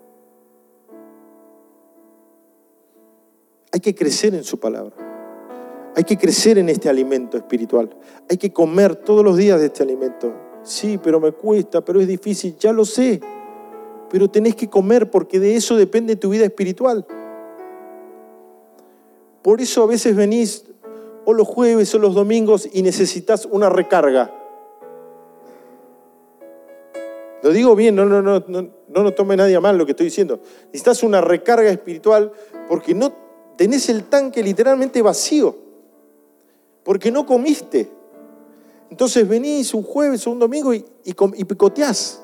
Hay 3.71 3.80
que 3.80 3.93
crecer 3.93 4.34
en 4.34 4.43
su 4.43 4.60
palabra. 4.60 4.95
Hay 5.95 6.04
que 6.04 6.17
crecer 6.17 6.58
en 6.58 6.69
este 6.69 6.89
alimento 6.89 7.38
espiritual. 7.38 7.89
Hay 8.30 8.38
que 8.38 8.52
comer 8.52 8.95
todos 8.95 9.24
los 9.24 9.38
días 9.38 9.60
de 9.60 9.67
este 9.67 9.84
alimento. 9.84 10.34
Sí, 10.63 10.98
pero 11.02 11.19
me 11.19 11.32
cuesta, 11.32 11.84
pero 11.84 12.02
es 12.02 12.08
difícil, 12.08 12.58
ya 12.58 12.74
lo 12.74 12.84
sé. 12.84 13.21
Pero 14.10 14.30
tenés 14.30 14.56
que 14.56 14.69
comer 14.69 15.10
porque 15.10 15.39
de 15.39 15.56
eso 15.56 15.76
depende 15.78 16.15
tu 16.15 16.30
vida 16.30 16.45
espiritual. 16.45 17.06
Por 19.41 19.62
eso 19.62 19.84
a 19.84 19.88
veces 19.88 20.15
venís 20.15 20.65
o 21.25 21.33
los 21.33 21.47
jueves 21.47 21.93
o 21.95 21.99
los 21.99 22.13
domingos 22.13 22.69
y 22.71 22.81
necesitas 22.83 23.45
una 23.45 23.69
recarga. 23.69 24.31
Lo 27.41 27.51
digo 27.51 27.75
bien, 27.75 27.95
no, 27.95 28.05
no, 28.05 28.21
no, 28.21 28.43
no, 28.47 28.69
no 28.88 29.13
tome 29.13 29.35
nadie 29.35 29.59
mal 29.59 29.77
lo 29.77 29.85
que 29.85 29.91
estoy 29.91 30.05
diciendo. 30.05 30.39
Necesitas 30.67 31.03
una 31.03 31.21
recarga 31.21 31.69
espiritual 31.69 32.31
porque 32.67 32.93
no 32.93 33.13
tenés 33.55 33.89
el 33.89 34.05
tanque 34.05 34.41
literalmente 34.41 35.01
vacío, 35.01 35.55
porque 36.83 37.11
no 37.11 37.25
comiste. 37.25 37.91
Entonces 38.89 39.27
venís 39.27 39.73
un 39.73 39.83
jueves 39.83 40.25
o 40.25 40.31
un 40.31 40.39
domingo 40.39 40.73
y, 40.73 40.85
y, 41.03 41.45
picoteás. 41.45 42.21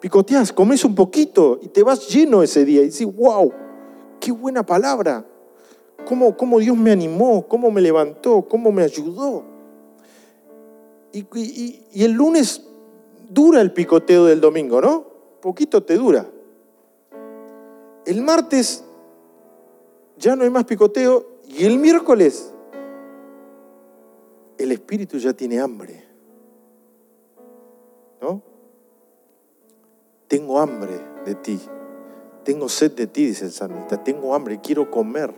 Picoteás, 0.00 0.52
comes 0.52 0.84
un 0.84 0.94
poquito 0.94 1.58
y 1.60 1.68
te 1.68 1.82
vas 1.82 2.08
lleno 2.08 2.42
ese 2.42 2.64
día 2.64 2.82
y 2.82 2.86
dices, 2.86 3.06
wow, 3.14 3.52
qué 4.18 4.32
buena 4.32 4.64
palabra 4.64 5.24
cómo, 6.04 6.58
Dios 6.58 6.76
me 6.76 6.90
animó, 6.90 7.46
cómo 7.46 7.70
me 7.70 7.80
levantó, 7.80 8.42
cómo 8.48 8.72
me 8.72 8.82
ayudó. 8.82 9.44
Y, 11.12 11.82
el 12.04 12.12
lunes 12.12 12.64
dura 13.28 13.60
el 13.60 13.72
picoteo 13.72 14.26
del 14.26 14.40
domingo, 14.40 14.80
¿no? 14.80 15.04
Poquito 15.40 15.82
te 15.82 15.96
dura. 15.96 16.26
El 18.04 18.22
martes 18.22 18.84
ya 20.18 20.36
no 20.36 20.44
hay 20.44 20.50
más 20.50 20.64
picoteo 20.64 21.26
y 21.48 21.64
el 21.64 21.78
miércoles 21.78 22.52
el 24.58 24.72
espíritu 24.72 25.18
ya 25.18 25.32
tiene 25.32 25.58
hambre. 25.60 26.04
¿No? 28.20 28.42
Tengo 30.28 30.60
hambre 30.60 31.00
de 31.24 31.34
ti. 31.36 31.60
Tengo 32.44 32.68
sed 32.68 32.92
de 32.92 33.06
ti, 33.06 33.26
dice 33.26 33.46
el 33.46 33.52
salmista. 33.52 34.02
Tengo 34.02 34.34
hambre, 34.34 34.60
quiero 34.60 34.90
comer. 34.90 35.32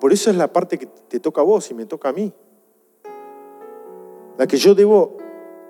Por 0.00 0.12
eso 0.12 0.30
es 0.30 0.36
la 0.36 0.52
parte 0.52 0.78
que 0.78 0.86
te 0.86 1.20
toca 1.20 1.40
a 1.40 1.44
vos 1.44 1.70
y 1.70 1.74
me 1.74 1.86
toca 1.86 2.10
a 2.10 2.12
mí. 2.12 2.32
La 4.36 4.46
que 4.46 4.56
yo 4.56 4.74
debo 4.74 5.16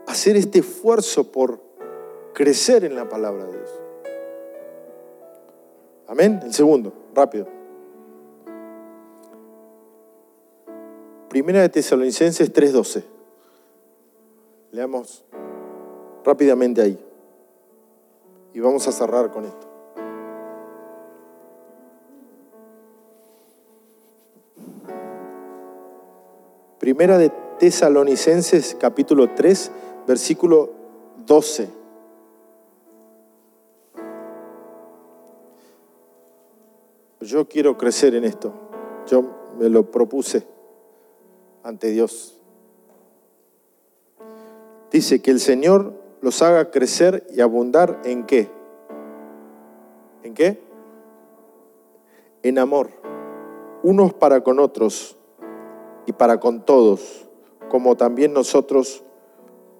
hacer 0.06 0.36
este 0.36 0.60
esfuerzo 0.60 1.30
por 1.30 1.60
crecer 2.32 2.84
en 2.84 2.96
la 2.96 3.08
palabra 3.08 3.44
de 3.44 3.52
Dios. 3.52 3.70
Amén. 6.08 6.40
El 6.42 6.52
segundo, 6.52 6.92
rápido. 7.14 7.46
Primera 11.28 11.60
de 11.60 11.68
Tesalonicenses 11.68 12.52
3:12. 12.52 13.04
Leamos 14.72 15.24
rápidamente 16.24 16.82
ahí. 16.82 16.98
Y 18.52 18.60
vamos 18.60 18.86
a 18.88 18.92
cerrar 18.92 19.30
con 19.30 19.44
esto. 19.44 19.75
Primera 26.86 27.18
de 27.18 27.32
Tesalonicenses 27.58 28.76
capítulo 28.78 29.34
3, 29.34 29.72
versículo 30.06 30.70
12. 31.26 31.68
Yo 37.22 37.48
quiero 37.48 37.76
crecer 37.76 38.14
en 38.14 38.22
esto. 38.22 38.52
Yo 39.08 39.24
me 39.58 39.68
lo 39.68 39.90
propuse 39.90 40.46
ante 41.64 41.90
Dios. 41.90 42.40
Dice 44.92 45.20
que 45.20 45.32
el 45.32 45.40
Señor 45.40 45.92
los 46.20 46.40
haga 46.40 46.70
crecer 46.70 47.26
y 47.34 47.40
abundar 47.40 48.00
en 48.04 48.26
qué? 48.26 48.48
¿En 50.22 50.34
qué? 50.34 50.62
En 52.44 52.60
amor, 52.60 52.90
unos 53.82 54.14
para 54.14 54.44
con 54.44 54.60
otros 54.60 55.16
y 56.06 56.12
para 56.12 56.40
con 56.40 56.64
todos, 56.64 57.26
como 57.68 57.96
también 57.96 58.32
nosotros 58.32 59.04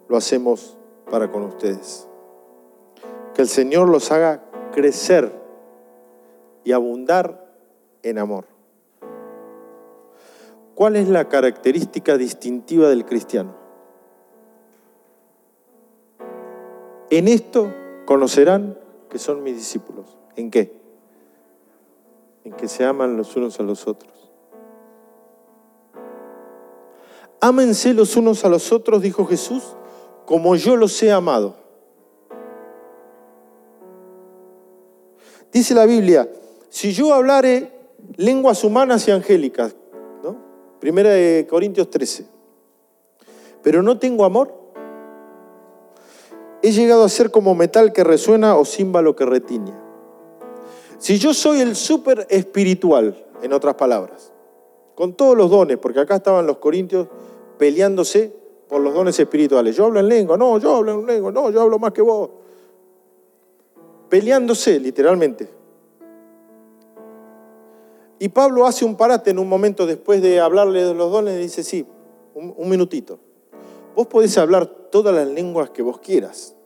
lo 0.09 0.17
hacemos 0.17 0.77
para 1.11 1.31
con 1.31 1.45
ustedes. 1.45 2.09
Que 3.35 3.43
el 3.43 3.49
Señor 3.49 3.89
los 3.89 4.11
haga 4.11 4.43
crecer 4.73 5.33
y 6.65 6.73
abundar 6.73 7.47
en 8.03 8.19
amor. 8.19 8.47
¿Cuál 10.75 10.97
es 10.97 11.09
la 11.09 11.29
característica 11.29 12.19
distintiva 12.19 12.89
del 12.89 13.07
cristiano? 13.07 13.55
En 17.09 17.29
esto 17.29 17.73
conocerán 18.05 18.79
que 19.09 19.19
son 19.19 19.43
mis 19.43 19.57
discípulos. 19.57 20.19
¿En 20.35 20.51
qué? 20.51 20.77
En 22.45 22.53
que 22.53 22.69
se 22.69 22.85
aman 22.85 23.17
los 23.17 23.37
unos 23.37 23.59
a 23.61 23.63
los 23.63 23.87
otros. 23.87 24.26
Ámense 27.41 27.95
los 27.95 28.17
unos 28.17 28.45
a 28.45 28.49
los 28.49 28.73
otros, 28.73 29.03
dijo 29.03 29.27
Jesús, 29.27 29.63
como 30.25 30.57
yo 30.57 30.77
los 30.77 31.03
he 31.03 31.13
amado. 31.13 31.57
Dice 35.53 35.75
la 35.75 35.87
Biblia, 35.87 36.29
si 36.69 36.93
yo 36.93 37.15
hablare 37.15 37.73
lenguas 38.17 38.63
humanas 38.65 39.07
y 39.09 39.11
angélicas, 39.11 39.75
¿no? 40.23 40.37
Primera 40.81 41.11
de 41.11 41.47
Corintios 41.49 41.89
13, 41.91 42.27
pero 43.63 43.83
no 43.83 43.99
tengo 43.99 44.25
amor, 44.25 44.55
he 46.63 46.73
llegado 46.73 47.05
a 47.05 47.09
ser 47.09 47.31
como 47.31 47.55
metal 47.55 47.93
que 47.93 48.05
resuena 48.05 48.57
o 48.57 48.65
címbalo 48.65 49.15
que 49.17 49.25
retiña. 49.25 49.83
Si 50.99 51.19
yo 51.19 51.33
soy 51.33 51.61
el 51.61 51.77
súper 51.77 52.27
espiritual, 52.29 53.27
en 53.43 53.53
otras 53.53 53.75
palabras, 53.75 54.33
con 54.97 55.13
todos 55.13 55.37
los 55.37 55.51
dones, 55.51 55.77
porque 55.77 56.01
acá 56.01 56.17
estaban 56.17 56.47
los 56.47 56.57
corintios 56.57 57.07
peleándose 57.59 58.35
por 58.67 58.81
los 58.81 58.93
dones 58.95 59.17
espirituales. 59.21 59.77
Yo 59.77 59.85
hablo 59.85 60.01
en 60.01 60.09
lengua, 60.09 60.37
no, 60.37 60.59
yo 60.59 60.75
hablo 60.75 60.93
en 60.93 61.07
lengua, 61.07 61.31
no, 61.31 61.51
yo 61.51 61.61
hablo 61.61 61.79
más 61.79 61.93
que 61.93 62.03
vos. 62.03 62.31
Peleándose, 64.09 64.81
literalmente. 64.81 65.49
Y 68.19 68.31
Pablo 68.31 68.67
hace 68.67 68.87
un 68.87 68.97
parate 68.97 69.31
en 69.31 69.39
un 69.39 69.49
momento 69.49 69.87
después 69.87 70.23
de 70.23 70.41
hablarle 70.41 70.83
de 70.83 70.95
los 70.95 71.13
dones 71.13 71.35
y 71.35 71.43
dice, 71.43 71.63
sí, 71.63 71.87
un, 72.35 72.69
minutito. 72.69 73.19
Vos 73.95 74.07
podés 74.07 74.37
hablar 74.39 74.67
todas 74.67 75.15
las 75.15 75.29
lenguas 75.29 75.69
que 75.69 75.83
vos 75.83 75.99
quieras. 75.99 76.57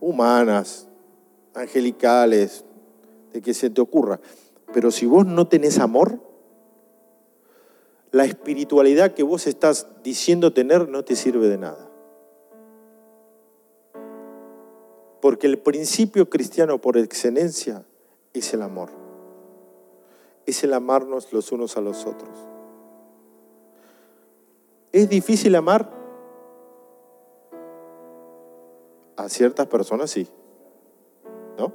Humanas, 0.00 0.88
angelicales, 1.54 2.64
de 3.32 3.40
que 3.40 3.54
se 3.54 3.70
te 3.70 3.80
ocurra. 3.80 4.18
Pero 4.72 4.90
si 4.90 5.06
vos 5.06 5.26
no 5.26 5.48
tenés 5.48 5.78
amor, 5.78 6.18
la 8.10 8.24
espiritualidad 8.24 9.14
que 9.14 9.22
vos 9.22 9.46
estás 9.46 9.86
diciendo 10.02 10.52
tener 10.52 10.88
no 10.88 11.04
te 11.04 11.16
sirve 11.16 11.48
de 11.48 11.58
nada. 11.58 11.88
Porque 15.20 15.46
el 15.46 15.58
principio 15.58 16.28
cristiano 16.28 16.78
por 16.78 16.98
excelencia 16.98 17.84
es 18.34 18.52
el 18.52 18.62
amor. 18.62 18.90
Es 20.46 20.62
el 20.64 20.74
amarnos 20.74 21.32
los 21.32 21.52
unos 21.52 21.76
a 21.76 21.80
los 21.80 22.04
otros. 22.04 22.30
¿Es 24.90 25.08
difícil 25.08 25.54
amar? 25.54 25.90
A 29.16 29.28
ciertas 29.28 29.66
personas 29.68 30.10
sí. 30.10 30.28
¿No? 31.56 31.72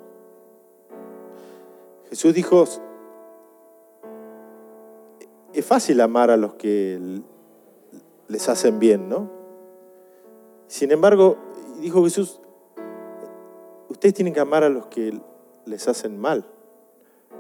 Jesús 2.10 2.34
dijo, 2.34 2.66
es 5.60 5.66
fácil 5.66 6.02
amar 6.02 6.30
a 6.30 6.38
los 6.38 6.54
que 6.54 7.22
les 8.28 8.50
hacen 8.50 8.80
bien, 8.80 9.10
¿no? 9.10 9.30
Sin 10.68 10.92
embargo, 10.92 11.38
dijo 11.80 12.04
Jesús, 12.04 12.40
ustedes 13.90 14.14
tienen 14.14 14.34
que 14.34 14.40
amar 14.40 14.64
a 14.64 14.70
los 14.70 14.88
que 14.88 15.20
les 15.66 15.88
hacen 15.88 16.20
mal, 16.20 16.46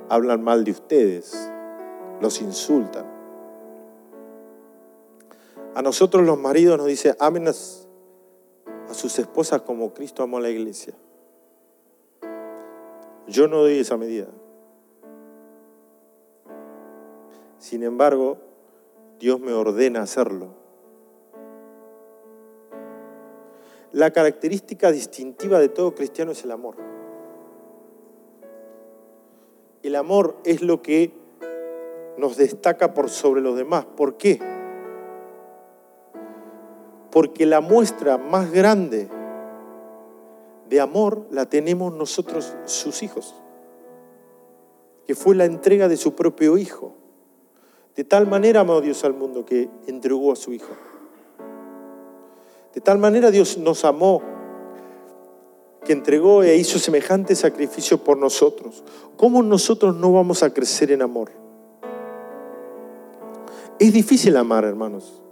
hablan 0.09 0.43
mal 0.43 0.63
de 0.63 0.71
ustedes, 0.71 1.51
los 2.21 2.41
insultan. 2.41 3.05
A 5.75 5.81
nosotros 5.83 6.25
los 6.25 6.39
maridos 6.39 6.77
nos 6.77 6.87
dice, 6.87 7.15
amen 7.19 7.47
a, 7.47 7.53
sus 7.53 9.19
esposas 9.19 9.61
como 9.61 9.93
Cristo 9.93 10.23
amó 10.23 10.37
a 10.37 10.41
la 10.41 10.49
iglesia. 10.49 10.93
Yo 13.27 13.47
no 13.47 13.57
doy 13.57 13.79
esa 13.79 13.97
medida. 13.97 14.27
Sin 17.59 17.83
embargo, 17.83 18.37
Dios 19.19 19.39
me 19.39 19.53
ordena 19.53 20.01
hacerlo. 20.01 20.49
La 23.91 24.11
característica 24.11 24.91
distintiva 24.91 25.59
de 25.59 25.69
todo 25.69 25.95
cristiano 25.95 26.33
es 26.33 26.43
el 26.43 26.51
amor. 26.51 26.75
El 29.81 29.95
amor 29.95 30.37
es 30.43 30.61
lo 30.61 30.81
que 30.81 31.13
nos 32.17 32.35
destaca 32.35 32.93
por 32.93 33.09
sobre 33.09 33.41
los 33.41 33.55
demás. 33.55 33.85
¿Por 33.85 34.17
qué? 34.17 34.39
Porque 37.11 37.45
la 37.45 37.61
muestra 37.61 38.17
más 38.17 38.51
grande 38.51 39.07
de 40.69 40.81
amor 40.81 41.25
la 41.31 41.45
tenemos 41.45 41.93
nosotros, 41.93 42.55
sus 42.65 43.01
hijos, 43.01 43.33
que 45.05 45.15
fue 45.15 45.35
la 45.35 45.45
entrega 45.45 45.87
de 45.87 45.95
su 45.95 46.13
propio 46.13 46.57
hijo. 46.57 46.96
De 47.97 48.03
tal 48.03 48.27
manera 48.27 48.61
amó 48.61 48.79
Dios 48.79 49.03
al 49.03 49.15
mundo 49.15 49.43
que 49.43 49.67
entregó 49.87 50.31
a 50.31 50.35
su 50.35 50.53
hijo. 50.53 50.69
De 52.73 52.79
tal 52.79 52.99
manera 52.99 53.31
Dios 53.31 53.57
nos 53.57 53.83
amó 53.83 54.21
que 55.83 55.93
entregó 55.93 56.43
e 56.43 56.55
hizo 56.55 56.77
semejante 56.77 57.35
sacrificio 57.35 57.97
por 57.97 58.19
nosotros. 58.19 58.83
¿Cómo 59.15 59.41
nosotros 59.41 59.95
no 59.95 60.13
vamos 60.13 60.43
a 60.43 60.53
crecer 60.53 60.91
en 60.91 61.01
amor? 61.01 61.31
Es 63.79 63.91
difícil 63.91 64.37
amar, 64.37 64.63
hermanos. 64.63 65.23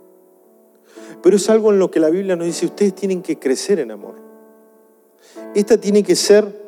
Pero 1.22 1.36
es 1.36 1.48
algo 1.52 1.72
en 1.72 1.78
lo 1.78 1.92
que 1.92 2.00
la 2.00 2.10
Biblia 2.10 2.36
nos 2.36 2.48
dice, 2.48 2.66
ustedes 2.66 2.96
tienen 2.96 3.22
que 3.22 3.38
crecer 3.38 3.80
en 3.80 3.92
amor. 3.92 4.16
Esta 5.54 5.78
tiene 5.78 6.02
que 6.02 6.16
ser 6.16 6.66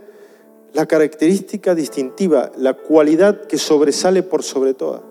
la 0.74 0.86
característica 0.86 1.74
distintiva, 1.74 2.52
la 2.56 2.76
cualidad 2.76 3.48
que 3.48 3.58
sobresale 3.58 4.22
por 4.22 4.44
sobre 4.44 4.76
toda, 4.76 5.02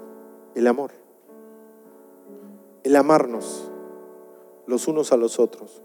el 0.56 0.66
amor. 0.66 0.90
El 2.82 2.96
amarnos 2.96 3.70
los 4.66 4.88
unos 4.88 5.12
a 5.12 5.16
los 5.16 5.38
otros. 5.38 5.82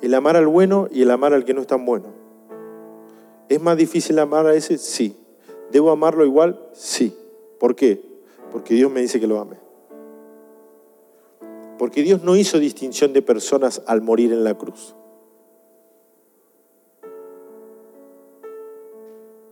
El 0.00 0.14
amar 0.14 0.36
al 0.36 0.46
bueno 0.46 0.88
y 0.90 1.02
el 1.02 1.10
amar 1.10 1.34
al 1.34 1.44
que 1.44 1.52
no 1.52 1.60
es 1.60 1.66
tan 1.66 1.84
bueno. 1.84 2.06
¿Es 3.48 3.60
más 3.60 3.76
difícil 3.76 4.18
amar 4.18 4.46
a 4.46 4.54
ese? 4.54 4.78
Sí. 4.78 5.16
¿Debo 5.70 5.90
amarlo 5.90 6.24
igual? 6.24 6.68
Sí. 6.72 7.14
¿Por 7.58 7.74
qué? 7.74 8.00
Porque 8.52 8.74
Dios 8.74 8.90
me 8.90 9.00
dice 9.00 9.20
que 9.20 9.26
lo 9.26 9.40
ame. 9.40 9.56
Porque 11.76 12.02
Dios 12.02 12.22
no 12.22 12.36
hizo 12.36 12.58
distinción 12.60 13.12
de 13.12 13.20
personas 13.20 13.82
al 13.86 14.00
morir 14.00 14.32
en 14.32 14.44
la 14.44 14.56
cruz. 14.56 14.94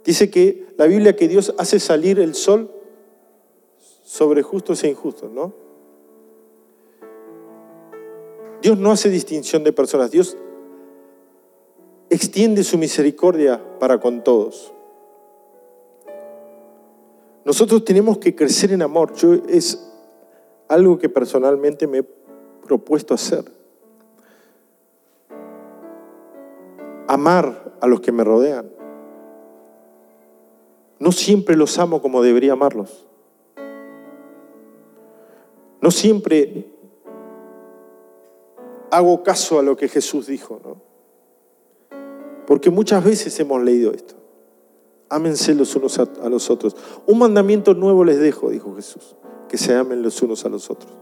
Dice 0.05 0.31
que 0.31 0.69
la 0.77 0.87
Biblia 0.87 1.17
que 1.17 1.29
Dios 1.29 1.55
hace 1.59 1.81
salir 1.81 2.21
el 2.21 2.35
sol 2.35 2.71
sobre 4.11 4.43
justos 4.43 4.83
e 4.83 4.89
injustos, 4.89 5.31
¿no? 5.31 5.53
Dios 8.61 8.77
no 8.77 8.91
hace 8.91 9.09
distinción 9.09 9.63
de 9.63 9.73
personas, 9.73 10.11
Dios 10.11 10.37
extiende 12.09 12.65
su 12.65 12.77
misericordia 12.77 13.63
para 13.79 14.01
con 14.01 14.25
todos. 14.25 14.75
Nosotros 17.45 17.85
tenemos 17.85 18.19
que 18.19 18.35
crecer 18.35 18.73
en 18.73 18.83
amor. 18.83 19.15
Yo, 19.15 19.35
es 19.49 19.89
algo 20.67 20.99
que 20.99 21.09
personalmente 21.09 21.87
me 21.87 21.99
he 21.99 22.03
propuesto 22.67 23.15
hacer. 23.15 23.45
Amar 27.07 27.77
a 27.81 27.87
los 27.87 28.01
que 28.01 28.11
me 28.11 28.25
rodean. 28.25 28.73
No 30.99 31.13
siempre 31.13 31.55
los 31.55 31.79
amo 31.79 32.03
como 32.03 32.23
debería 32.23 32.55
amarlos. 32.55 33.07
No 35.81 35.91
siempre 35.91 36.67
hago 38.91 39.23
caso 39.23 39.59
a 39.59 39.63
lo 39.63 39.77
que 39.77 39.89
Jesús 39.89 40.27
dijo, 40.27 40.61
¿no? 40.63 40.91
Porque 42.47 42.71
muchas 42.71 43.05
veces 43.05 43.39
hemos 43.41 43.63
leído 43.63 43.93
esto. 43.93 44.15
Ámense 45.09 45.55
los 45.55 45.75
unos 45.77 45.99
a, 45.99 46.29
los 46.29 46.51
otros. 46.51 46.77
Un 47.07 47.19
mandamiento 47.19 47.75
nuevo 47.75 48.05
les 48.05 48.19
dejo, 48.19 48.51
dijo 48.51 48.75
Jesús, 48.77 49.17
que 49.49 49.57
se 49.57 49.75
amen 49.75 50.03
los 50.03 50.21
unos 50.23 50.45
a 50.45 50.49
los 50.49 50.71
otros. 50.71 50.93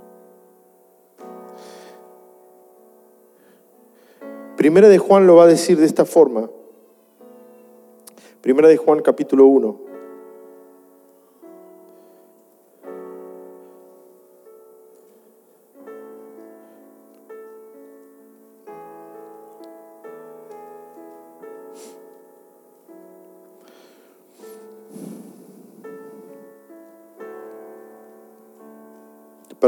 Primera 4.57 4.89
de 4.89 4.99
Juan 4.99 5.26
lo 5.26 5.37
va 5.37 5.45
a 5.45 5.47
decir 5.47 5.79
de 5.79 5.87
esta 5.87 6.05
forma. 6.05 6.51
Primera 8.41 8.68
de 8.68 8.76
Juan 8.76 9.01
capítulo 9.01 9.47
1. 9.47 9.88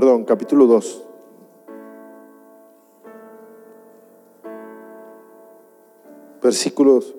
Perdón, 0.00 0.24
capítulo 0.24 0.64
2. 0.64 1.04
Versículos 6.42 7.14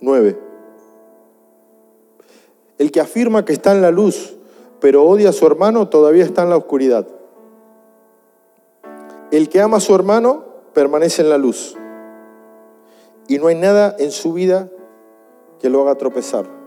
9. 0.00 0.40
El 2.78 2.90
que 2.90 2.98
afirma 2.98 3.44
que 3.44 3.52
está 3.52 3.70
en 3.70 3.82
la 3.82 3.92
luz, 3.92 4.34
pero 4.80 5.04
odia 5.04 5.28
a 5.28 5.32
su 5.32 5.46
hermano, 5.46 5.88
todavía 5.88 6.24
está 6.24 6.42
en 6.42 6.50
la 6.50 6.56
oscuridad. 6.56 7.06
El 9.30 9.48
que 9.48 9.60
ama 9.60 9.76
a 9.76 9.80
su 9.80 9.94
hermano, 9.94 10.42
permanece 10.72 11.22
en 11.22 11.30
la 11.30 11.38
luz. 11.38 11.76
Y 13.28 13.38
no 13.38 13.46
hay 13.46 13.54
nada 13.54 13.94
en 14.00 14.10
su 14.10 14.32
vida 14.32 14.68
que 15.60 15.70
lo 15.70 15.80
haga 15.82 15.94
tropezar 15.94 16.63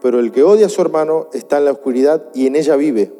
pero 0.00 0.20
el 0.20 0.32
que 0.32 0.42
odia 0.42 0.66
a 0.66 0.68
su 0.68 0.80
hermano 0.80 1.28
está 1.32 1.58
en 1.58 1.64
la 1.64 1.72
oscuridad 1.72 2.26
y 2.34 2.46
en 2.46 2.56
ella 2.56 2.76
vive. 2.76 3.12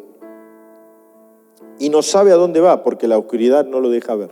Y 1.78 1.90
no 1.90 2.02
sabe 2.02 2.32
a 2.32 2.36
dónde 2.36 2.60
va 2.60 2.82
porque 2.82 3.08
la 3.08 3.18
oscuridad 3.18 3.66
no 3.66 3.80
lo 3.80 3.90
deja 3.90 4.14
ver. 4.14 4.30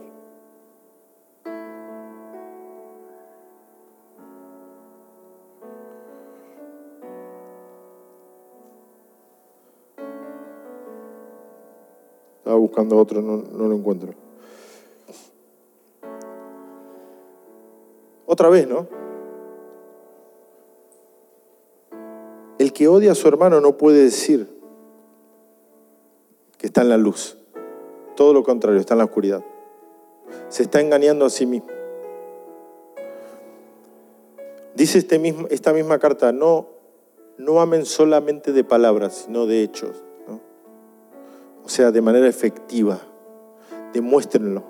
Estaba 12.39 12.57
buscando 12.57 12.97
otro, 12.97 13.23
no, 13.23 13.39
no 13.39 13.69
lo 13.69 13.75
encuentro. 13.75 14.15
Otra 18.27 18.49
vez, 18.49 18.69
¿no? 18.69 18.87
El 22.59 22.73
que 22.73 22.89
odia 22.89 23.13
a 23.13 23.15
su 23.15 23.29
hermano 23.29 23.61
no 23.61 23.77
puede 23.77 24.05
decir 24.05 24.49
que 26.59 26.67
está 26.67 26.83
en 26.83 26.89
la 26.89 26.97
luz. 26.97 27.37
Todo 28.17 28.33
lo 28.33 28.43
contrario, 28.43 28.81
está 28.81 28.95
en 28.95 28.99
la 28.99 29.05
oscuridad. 29.05 29.45
Se 30.49 30.63
está 30.63 30.81
engañando 30.81 31.27
a 31.27 31.31
sí 31.31 31.45
mismo. 31.45 31.69
Dice 34.75 34.99
este 34.99 35.19
mismo, 35.19 35.47
esta 35.51 35.73
misma 35.73 35.99
carta, 35.99 36.33
no, 36.33 36.69
no 37.39 37.61
amen 37.61 37.85
solamente 37.85 38.53
de 38.53 38.65
palabras, 38.65 39.25
sino 39.27 39.47
de 39.47 39.63
hechos. 39.63 40.03
O 41.65 41.69
sea, 41.69 41.91
de 41.91 42.01
manera 42.01 42.29
efectiva. 42.29 43.01
Demuéstrenlo. 43.93 44.63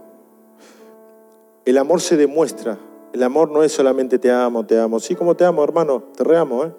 El 1.67 1.79
amor 1.79 2.01
se 2.01 2.17
demuestra. 2.17 2.79
El 3.13 3.23
amor 3.23 3.51
no 3.51 3.63
es 3.63 3.73
solamente 3.73 4.19
te 4.19 4.31
amo, 4.31 4.65
te 4.65 4.79
amo. 4.79 4.99
Sí, 4.99 5.15
como 5.15 5.37
te 5.37 5.45
amo, 5.45 5.63
hermano, 5.63 6.05
te 6.17 6.25
reamo, 6.25 6.65
¿eh? 6.65 6.73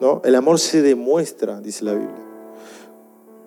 ¿No? 0.00 0.20
El 0.24 0.34
amor 0.34 0.58
se 0.58 0.82
demuestra, 0.82 1.60
dice 1.60 1.84
la 1.84 1.92
Biblia. 1.92 2.24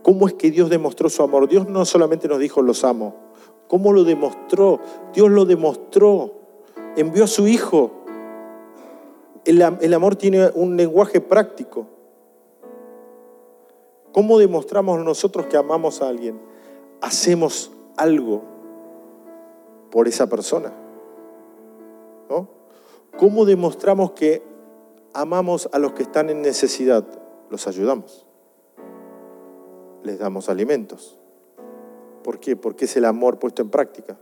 ¿Cómo 0.04 0.28
es 0.28 0.36
que 0.36 0.52
Dios 0.52 0.70
demostró 0.70 1.10
su 1.10 1.22
amor? 1.22 1.50
Dios 1.50 1.68
no 1.68 1.84
solamente 1.84 2.28
nos 2.28 2.40
dijo 2.40 2.62
los 2.62 2.84
amo. 2.86 3.14
¿Cómo 3.68 3.92
lo 3.92 4.06
demostró? 4.06 4.80
Dios 5.14 5.30
lo 5.30 5.44
demostró. 5.44 6.34
Envió 6.96 7.26
a 7.26 7.28
su 7.28 7.48
Hijo. 7.48 7.92
El, 9.44 9.62
amor 9.94 10.16
tiene 10.16 10.50
un 10.56 10.78
lenguaje 10.78 11.20
práctico. 11.20 11.88
¿Cómo 14.14 14.40
demostramos 14.40 15.04
nosotros 15.04 15.48
que 15.48 15.58
amamos 15.58 16.02
a 16.02 16.08
alguien? 16.08 16.40
Hacemos 17.02 17.72
algo 17.98 18.44
por 19.92 20.08
esa 20.08 20.28
persona. 20.28 20.74
¿Cómo 23.18 23.46
demostramos 23.46 24.12
que 24.12 24.44
amamos 25.18 25.68
a 25.72 25.80
los 25.80 25.94
que 25.94 26.04
están 26.04 26.30
en 26.30 26.44
necesidad? 26.44 27.04
Los 27.50 27.68
ayudamos. 27.68 28.28
Les 30.04 30.20
damos 30.20 30.48
alimentos. 30.48 31.18
¿Por 32.24 32.40
qué? 32.40 32.56
Porque 32.56 32.86
es 32.86 32.96
el 32.98 33.06
amor 33.06 33.40
puesto 33.40 33.64
en 33.64 33.70
práctica. 33.72 34.16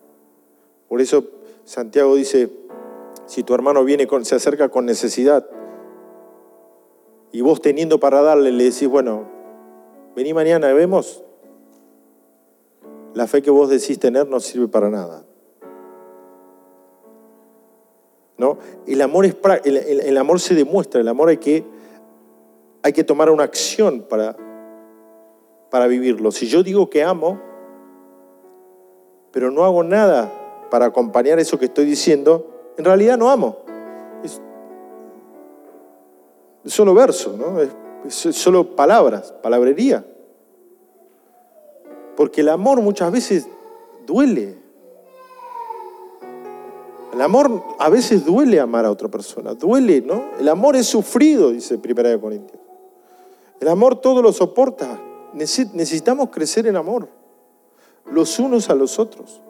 Por 0.87 1.01
eso 1.01 1.25
Santiago 1.65 2.15
dice, 2.15 2.49
si 3.25 3.43
tu 3.43 3.53
hermano 3.53 3.83
viene 3.83 4.07
con, 4.07 4.23
se 4.23 4.35
acerca 4.35 4.69
con 4.69 4.85
necesidad 4.85 5.45
y 7.33 7.41
vos 7.41 7.59
teniendo 7.61 7.99
para 7.99 8.21
darle 8.21 8.51
le 8.51 8.63
decís, 8.63 8.87
bueno, 8.87 9.27
vení 10.15 10.33
mañana, 10.33 10.71
vemos. 10.71 11.23
La 13.13 13.27
fe 13.27 13.41
que 13.41 13.51
vos 13.51 13.69
decís 13.69 13.99
tener 13.99 14.29
no 14.29 14.39
sirve 14.39 14.69
para 14.69 14.89
nada. 14.89 15.25
¿No? 18.37 18.57
El, 18.85 19.01
amor 19.01 19.25
es, 19.25 19.35
el, 19.63 19.77
el, 19.77 20.17
amor 20.17 20.39
se 20.39 20.55
demuestra, 20.55 20.99
el 20.99 21.07
amor 21.07 21.29
hay 21.29 21.37
que, 21.37 21.63
hay 22.83 22.91
que 22.91 23.03
tomar 23.03 23.29
una 23.29 23.43
acción 23.43 24.01
para, 24.09 24.35
para 25.69 25.87
vivirlo. 25.87 26.31
Si 26.31 26.47
yo 26.47 26.61
digo 26.61 26.89
que 26.89 27.03
amo, 27.03 27.39
pero 29.31 29.51
no 29.51 29.63
hago 29.63 29.83
nada 29.83 30.31
para 30.69 30.87
acompañar 30.87 31.39
eso 31.39 31.57
que 31.57 31.65
estoy 31.65 31.85
diciendo, 31.85 32.73
en 32.77 32.85
realidad 32.85 33.17
no 33.17 33.29
amo. 33.29 33.57
Es, 34.23 34.41
solo 36.65 36.93
verso, 36.93 37.35
¿no? 37.37 37.61
es 37.61 38.13
solo 38.13 38.75
palabras, 38.75 39.33
palabrería. 39.41 40.05
Porque 42.15 42.41
el 42.41 42.49
amor 42.49 42.81
muchas 42.81 43.11
veces 43.11 43.47
duele. 44.05 44.64
El 47.15 47.21
amor 47.21 47.63
a 47.79 47.89
veces 47.89 48.25
duele 48.25 48.59
amar 48.59 48.85
a 48.85 48.91
otra 48.91 49.07
persona, 49.07 49.53
duele, 49.53 50.01
¿no? 50.01 50.31
El 50.37 50.49
amor 50.49 50.75
es 50.75 50.85
sufrido, 50.85 51.51
dice 51.51 51.77
Primera 51.77 52.09
de 52.09 52.19
Corintios. 52.19 52.59
El 53.59 53.69
amor 53.69 54.01
todo 54.01 54.21
lo 54.21 54.33
soporta. 54.33 54.99
Necesitamos 55.33 56.29
crecer 56.29 56.67
en 56.67 56.75
amor, 56.75 57.07
los 58.11 58.37
unos 58.37 58.69
a 58.69 58.75
los 58.75 58.99
otros. 58.99 59.41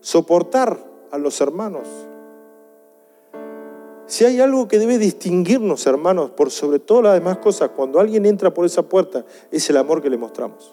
Soportar 0.00 0.78
a 1.10 1.18
los 1.18 1.40
hermanos. 1.40 1.88
Si 4.06 4.24
hay 4.24 4.40
algo 4.40 4.68
que 4.68 4.78
debe 4.78 4.98
distinguirnos, 4.98 5.86
hermanos, 5.86 6.30
por 6.30 6.50
sobre 6.50 6.78
todas 6.78 7.04
las 7.04 7.14
demás 7.14 7.38
cosas, 7.38 7.70
cuando 7.74 7.98
alguien 7.98 8.26
entra 8.26 8.54
por 8.54 8.64
esa 8.64 8.82
puerta, 8.82 9.24
es 9.50 9.68
el 9.70 9.76
amor 9.76 10.00
que 10.00 10.10
le 10.10 10.16
mostramos 10.16 10.72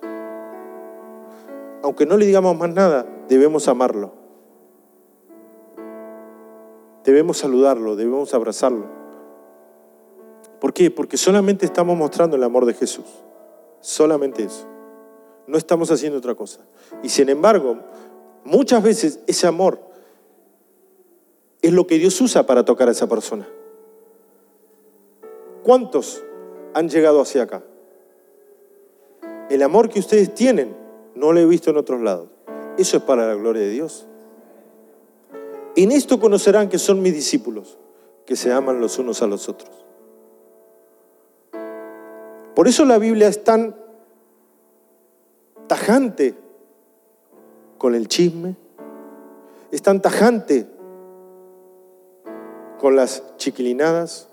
aunque 1.83 2.05
no 2.05 2.17
le 2.17 2.25
digamos 2.25 2.57
más 2.57 2.69
nada, 2.69 3.05
debemos 3.27 3.67
amarlo. 3.67 4.20
Debemos 7.03 7.37
saludarlo, 7.37 7.95
debemos 7.95 8.33
abrazarlo. 8.33 8.85
¿Por 10.59 10.73
qué? 10.73 10.91
Porque 10.91 11.17
solamente 11.17 11.65
estamos 11.65 11.97
mostrando 11.97 12.35
el 12.35 12.43
amor 12.43 12.65
de 12.65 12.75
Jesús. 12.75 13.05
Solamente 13.79 14.43
eso. 14.43 14.67
No 15.47 15.57
estamos 15.57 15.89
haciendo 15.89 16.19
otra 16.19 16.35
cosa. 16.35 16.61
Y 17.01 17.09
sin 17.09 17.29
embargo, 17.29 17.79
muchas 18.43 18.83
veces 18.83 19.19
ese 19.25 19.47
amor 19.47 19.79
es 21.61 21.73
lo 21.73 21.87
que 21.87 21.97
Dios 21.97 22.19
usa 22.21 22.45
para 22.45 22.63
tocar 22.63 22.87
a 22.87 22.91
esa 22.91 23.07
persona. 23.07 23.47
¿Cuántos 25.63 26.23
han 26.73 26.89
llegado 26.89 27.21
hacia 27.21 27.43
acá? 27.43 27.63
El 29.49 29.63
amor 29.63 29.89
que 29.89 29.99
ustedes 29.99 30.33
tienen 30.33 30.75
no 31.15 31.33
lo 31.33 31.39
he 31.39 31.45
visto 31.45 31.71
en 31.71 31.77
otros 31.77 32.01
lados. 32.01 32.29
Eso 32.77 32.97
es 32.97 33.03
para 33.03 33.27
la 33.27 33.33
gloria 33.35 33.63
de 33.63 33.69
Dios. 33.69 34.07
En 35.75 35.91
esto 35.91 36.19
conocerán 36.19 36.69
que 36.69 36.77
son 36.77 37.01
mis 37.01 37.13
discípulos, 37.13 37.77
que 38.25 38.35
se 38.35 38.51
aman 38.51 38.81
los 38.81 38.97
unos 38.99 39.21
a 39.21 39.27
los 39.27 39.47
otros. 39.47 39.71
Por 42.55 42.67
eso 42.67 42.85
la 42.85 42.97
Biblia 42.97 43.27
es 43.27 43.43
tan 43.43 43.75
tajante 45.67 46.35
con 47.77 47.95
el 47.95 48.07
chisme, 48.07 48.55
es 49.71 49.81
tan 49.81 50.01
tajante 50.01 50.67
con 52.79 52.95
las 52.95 53.23
chiquilinadas, 53.37 54.27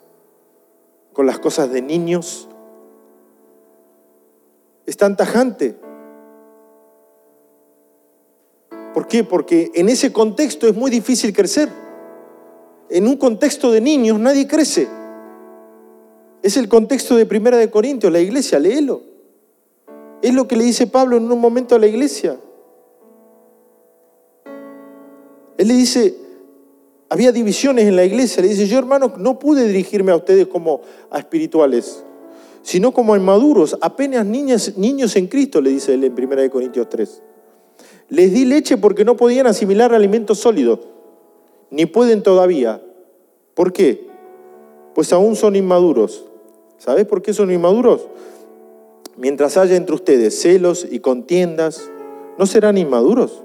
con 1.13 1.27
las 1.27 1.39
cosas 1.39 1.71
de 1.71 1.81
niños, 1.81 2.49
es 4.87 4.97
tan 4.97 5.17
tajante 5.17 5.79
¿Por 8.99 9.07
qué? 9.07 9.23
Porque 9.23 9.71
en 9.75 9.89
ese 9.89 10.13
contexto 10.13 10.67
es 10.67 10.75
muy 10.75 10.91
difícil 10.91 11.33
crecer. 11.33 11.69
En 12.91 13.07
un 13.07 13.17
contexto 13.17 13.71
de 13.71 13.81
niños 13.81 14.19
nadie 14.19 14.49
crece. 14.49 14.89
Es 16.43 16.57
el 16.57 16.69
contexto 16.69 17.15
de 17.15 17.25
Primera 17.25 17.57
de 17.59 17.71
Corintios, 17.71 18.13
la 18.13 18.19
iglesia, 18.19 18.59
léelo. 18.59 19.03
Es 20.21 20.35
lo 20.35 20.49
que 20.49 20.57
le 20.57 20.65
dice 20.65 20.89
Pablo 20.89 21.17
en 21.17 21.31
un 21.31 21.39
momento 21.39 21.77
a 21.77 21.79
la 21.79 21.87
iglesia. 21.87 22.41
Él 25.59 25.69
le 25.69 25.75
dice, 25.75 26.17
había 27.09 27.31
divisiones 27.31 27.87
en 27.87 27.95
la 27.95 28.05
iglesia. 28.05 28.43
Le 28.43 28.49
dice, 28.49 28.67
yo 28.67 28.81
hermano, 28.81 29.13
no 29.17 29.39
pude 29.39 29.65
dirigirme 29.65 30.11
a 30.11 30.17
ustedes 30.17 30.49
como 30.49 30.81
a 31.09 31.21
espirituales, 31.21 32.03
sino 32.63 32.91
como 32.91 33.15
a 33.15 33.17
inmaduros, 33.17 33.79
apenas 33.81 34.27
niños, 34.27 35.15
en 35.15 35.29
Cristo, 35.29 35.61
le 35.61 35.71
dice 35.71 35.95
él 35.95 36.03
en 36.03 36.17
Primera 36.17 36.43
de 36.43 36.51
Corintios 36.51 36.89
3. 36.89 37.23
Les 38.09 38.33
di 38.33 38.45
leche 38.45 38.79
porque 38.79 39.05
no 39.05 39.17
podían 39.17 39.47
asimilar 39.47 39.93
alimentos 39.93 40.39
sólidos, 40.39 40.81
ni 41.71 41.87
pueden 41.87 42.23
todavía. 42.23 42.81
¿Por 43.55 43.73
qué? 43.73 44.07
Pues 44.95 45.13
aún 45.13 45.37
son 45.37 45.57
inmaduros. 45.57 46.25
¿Sabes 46.79 47.07
por 47.07 47.23
qué 47.23 47.35
son 47.35 47.51
inmaduros? 47.51 48.07
Mientras 49.17 49.57
haya 49.57 49.77
entre 49.77 49.95
ustedes 49.95 50.41
celos 50.41 50.87
y 50.89 51.01
contiendas, 51.01 51.91
¿no 52.39 52.47
serán 52.47 52.79
inmaduros? 52.79 53.43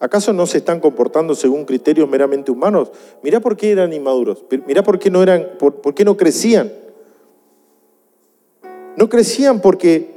¿Acaso 0.00 0.32
no 0.32 0.46
se 0.46 0.58
están 0.58 0.80
comportando 0.80 1.34
según 1.34 1.64
criterios 1.64 2.08
meramente 2.08 2.50
humanos? 2.50 2.90
Mirá 3.22 3.40
por 3.40 3.56
qué 3.56 3.70
eran 3.70 3.92
inmaduros. 3.92 4.44
Mirá 4.66 4.82
por 4.82 4.98
qué 4.98 5.08
no 5.08 5.22
eran, 5.22 5.50
por, 5.58 5.76
por 5.80 5.94
qué 5.94 6.04
no 6.04 6.16
crecían. 6.16 6.70
No 8.96 9.08
crecían 9.08 9.60
porque 9.60 10.10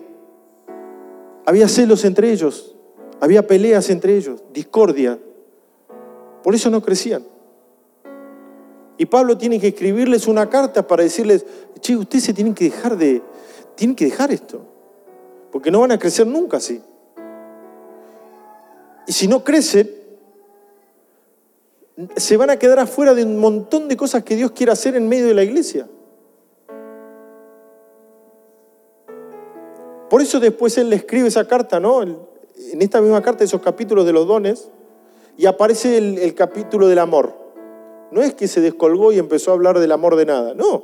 había 1.46 1.68
celos 1.68 2.04
entre 2.04 2.32
ellos. 2.32 2.77
Había 3.20 3.46
peleas 3.46 3.90
entre 3.90 4.16
ellos, 4.16 4.44
discordia. 4.54 5.20
Por 6.44 6.54
eso 6.54 6.70
no 6.70 6.82
crecían. 6.82 7.24
Y 8.98 9.06
Pablo 9.06 9.38
tiene 9.38 9.60
que 9.60 9.68
escribirles 9.68 10.28
una 10.28 10.50
carta 10.50 10.88
para 10.88 11.04
decirles, 11.04 11.46
che, 11.80 11.96
ustedes 11.96 12.24
se 12.24 12.34
tienen 12.34 12.54
que 12.54 12.66
dejar 12.66 12.98
de, 12.98 13.22
tienen 13.76 13.96
que 13.96 14.06
dejar 14.06 14.32
esto, 14.32 14.62
porque 15.52 15.70
no 15.70 15.82
van 15.82 15.92
a 15.92 16.00
crecer 16.00 16.26
nunca 16.26 16.58
así. 16.58 16.82
Y 19.06 19.12
si 19.12 19.28
no 19.28 19.44
crecen, 19.44 19.90
se 22.16 22.38
van 22.38 22.50
a 22.50 22.58
quedar 22.58 22.80
afuera 22.80 23.14
de 23.14 23.24
un 23.24 23.38
montón 23.38 23.88
de 23.88 23.98
cosas 23.98 24.24
que 24.24 24.36
Dios 24.36 24.52
quiere 24.52 24.72
hacer 24.72 24.96
en 24.96 25.08
medio 25.08 25.28
de 25.28 25.34
la 25.34 25.44
iglesia. 25.44 25.88
Por 30.10 30.22
eso 30.22 30.40
después 30.40 30.78
él 30.78 30.90
le 30.90 30.96
escribe 30.98 31.28
esa 31.28 31.48
carta, 31.48 31.80
¿no? 31.80 32.27
En 32.72 32.82
esta 32.82 33.02
misma 33.02 33.22
carta, 33.22 33.44
esos 33.44 33.62
capítulos 33.62 34.06
de 34.06 34.14
los 34.14 34.28
dones, 34.28 34.70
y 35.38 35.46
aparece 35.46 35.98
el, 35.98 36.34
capítulo 36.34 36.88
del 36.88 37.00
amor. 37.00 37.34
No 38.12 38.22
es 38.22 38.34
que 38.34 38.48
se 38.48 38.62
descolgó 38.62 39.12
y 39.12 39.20
empezó 39.20 39.52
a 39.52 39.54
hablar 39.54 39.80
del 39.80 39.92
amor 39.92 40.16
de 40.16 40.26
nada, 40.26 40.54
no. 40.54 40.84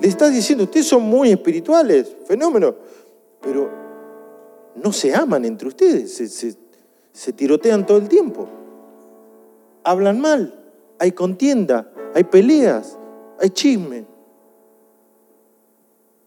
Le 0.00 0.08
estás 0.08 0.32
diciendo, 0.32 0.64
ustedes 0.64 0.86
son 0.86 1.02
muy 1.02 1.30
espirituales, 1.30 2.16
fenómeno, 2.26 2.74
pero 3.40 3.70
no 4.74 4.92
se 4.92 5.14
aman 5.14 5.44
entre 5.44 5.68
ustedes, 5.68 6.14
se, 6.14 6.56
se 7.12 7.32
tirotean 7.32 7.86
todo 7.86 7.98
el 7.98 8.08
tiempo. 8.08 8.48
Hablan 9.84 10.20
mal, 10.20 10.54
hay 10.98 11.12
contienda, 11.12 11.92
hay 12.14 12.24
peleas, 12.24 12.98
hay 13.38 13.50
chisme. 13.50 14.06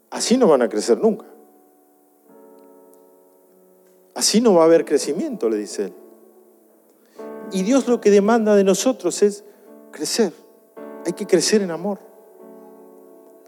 Así 0.09 0.37
no 0.37 0.47
van 0.47 0.61
a 0.61 0.69
crecer 0.69 0.97
nunca. 0.99 1.25
Así 4.17 4.41
no 4.41 4.55
va 4.55 4.63
a 4.63 4.65
haber 4.65 4.83
crecimiento, 4.83 5.47
le 5.47 5.57
dice 5.57 5.85
él. 5.85 5.93
Y 7.51 7.61
Dios 7.61 7.87
lo 7.87 8.01
que 8.01 8.09
demanda 8.09 8.55
de 8.55 8.63
nosotros 8.63 9.21
es 9.21 9.43
crecer. 9.91 10.33
Hay 11.05 11.13
que 11.13 11.27
crecer 11.27 11.61
en 11.61 11.69
amor. 11.69 11.99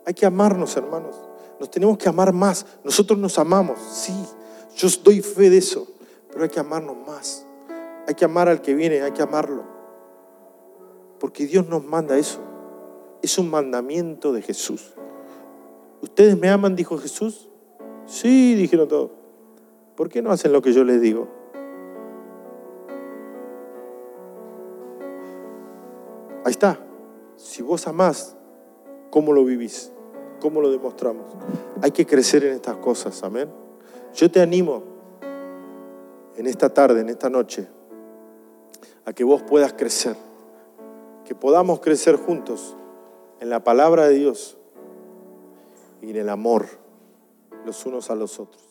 Hay 0.05 0.13
que 0.13 0.28
amarnos, 0.28 0.78
hermanos. 0.78 1.15
Nos 1.59 1.72
tenemos 1.72 1.97
que 1.97 2.07
amar 2.07 2.34
más. 2.34 2.67
Nosotros 2.84 3.17
nos 3.17 3.39
amamos, 3.39 3.80
sí. 3.80 4.13
Yo 4.76 4.88
doy 5.03 5.22
fe 5.22 5.49
de 5.49 5.57
eso. 5.57 5.88
Pero 6.30 6.43
hay 6.43 6.49
que 6.49 6.59
amarnos 6.59 6.97
más. 7.07 7.47
Hay 8.07 8.13
que 8.13 8.26
amar 8.26 8.47
al 8.47 8.61
que 8.61 8.76
viene, 8.76 9.01
hay 9.01 9.11
que 9.11 9.24
amarlo. 9.24 9.63
Porque 11.20 11.47
Dios 11.47 11.67
nos 11.67 11.84
manda 11.84 12.15
eso. 12.15 12.41
Es 13.24 13.39
un 13.39 13.49
mandamiento 13.49 14.34
de 14.34 14.43
Jesús. 14.43 14.93
Ustedes 16.03 16.38
me 16.38 16.47
aman, 16.47 16.76
dijo 16.76 16.95
Jesús. 16.99 17.49
Sí, 18.05 18.53
dijeron 18.53 18.88
todos. 18.88 19.18
¿Por 20.00 20.08
qué 20.08 20.22
no 20.22 20.32
hacen 20.32 20.54
lo 20.54 20.62
que 20.62 20.72
yo 20.72 20.86
les 20.86 21.02
digo? 21.02 21.28
Ahí 26.45 26.52
está. 26.52 26.80
Si 27.36 27.62
vos 27.62 27.86
amás, 27.86 28.38
¿cómo 29.10 29.34
lo 29.34 29.43
vivís? 29.43 29.91
¿Cómo 30.39 30.62
lo 30.62 30.72
demostramos? 30.72 31.26
Hay 31.82 31.91
que 31.91 32.06
crecer 32.06 32.45
en 32.45 32.54
estas 32.54 32.78
cosas, 32.78 33.22
amén. 33.24 33.50
Yo 34.14 34.32
te 34.32 34.39
animo 34.39 34.84
en 36.38 36.47
esta 36.47 36.74
tarde, 36.74 37.02
en 37.02 37.10
esta 37.10 37.30
noche, 37.30 37.68
a 39.04 39.12
que 39.12 39.26
vos 39.26 39.41
puedas 39.41 39.74
crecer, 39.74 40.16
que 41.26 41.36
podamos 41.36 41.82
crecer 41.82 42.16
juntos 42.16 42.78
en 43.41 43.50
la 43.50 43.66
palabra 43.66 44.08
de 44.08 44.14
Dios 44.14 44.58
y 46.02 46.12
en 46.12 46.16
el 46.16 46.30
amor 46.30 46.68
los 47.66 47.86
unos 47.86 48.10
a 48.10 48.16
los 48.16 48.39
otros. 48.39 48.68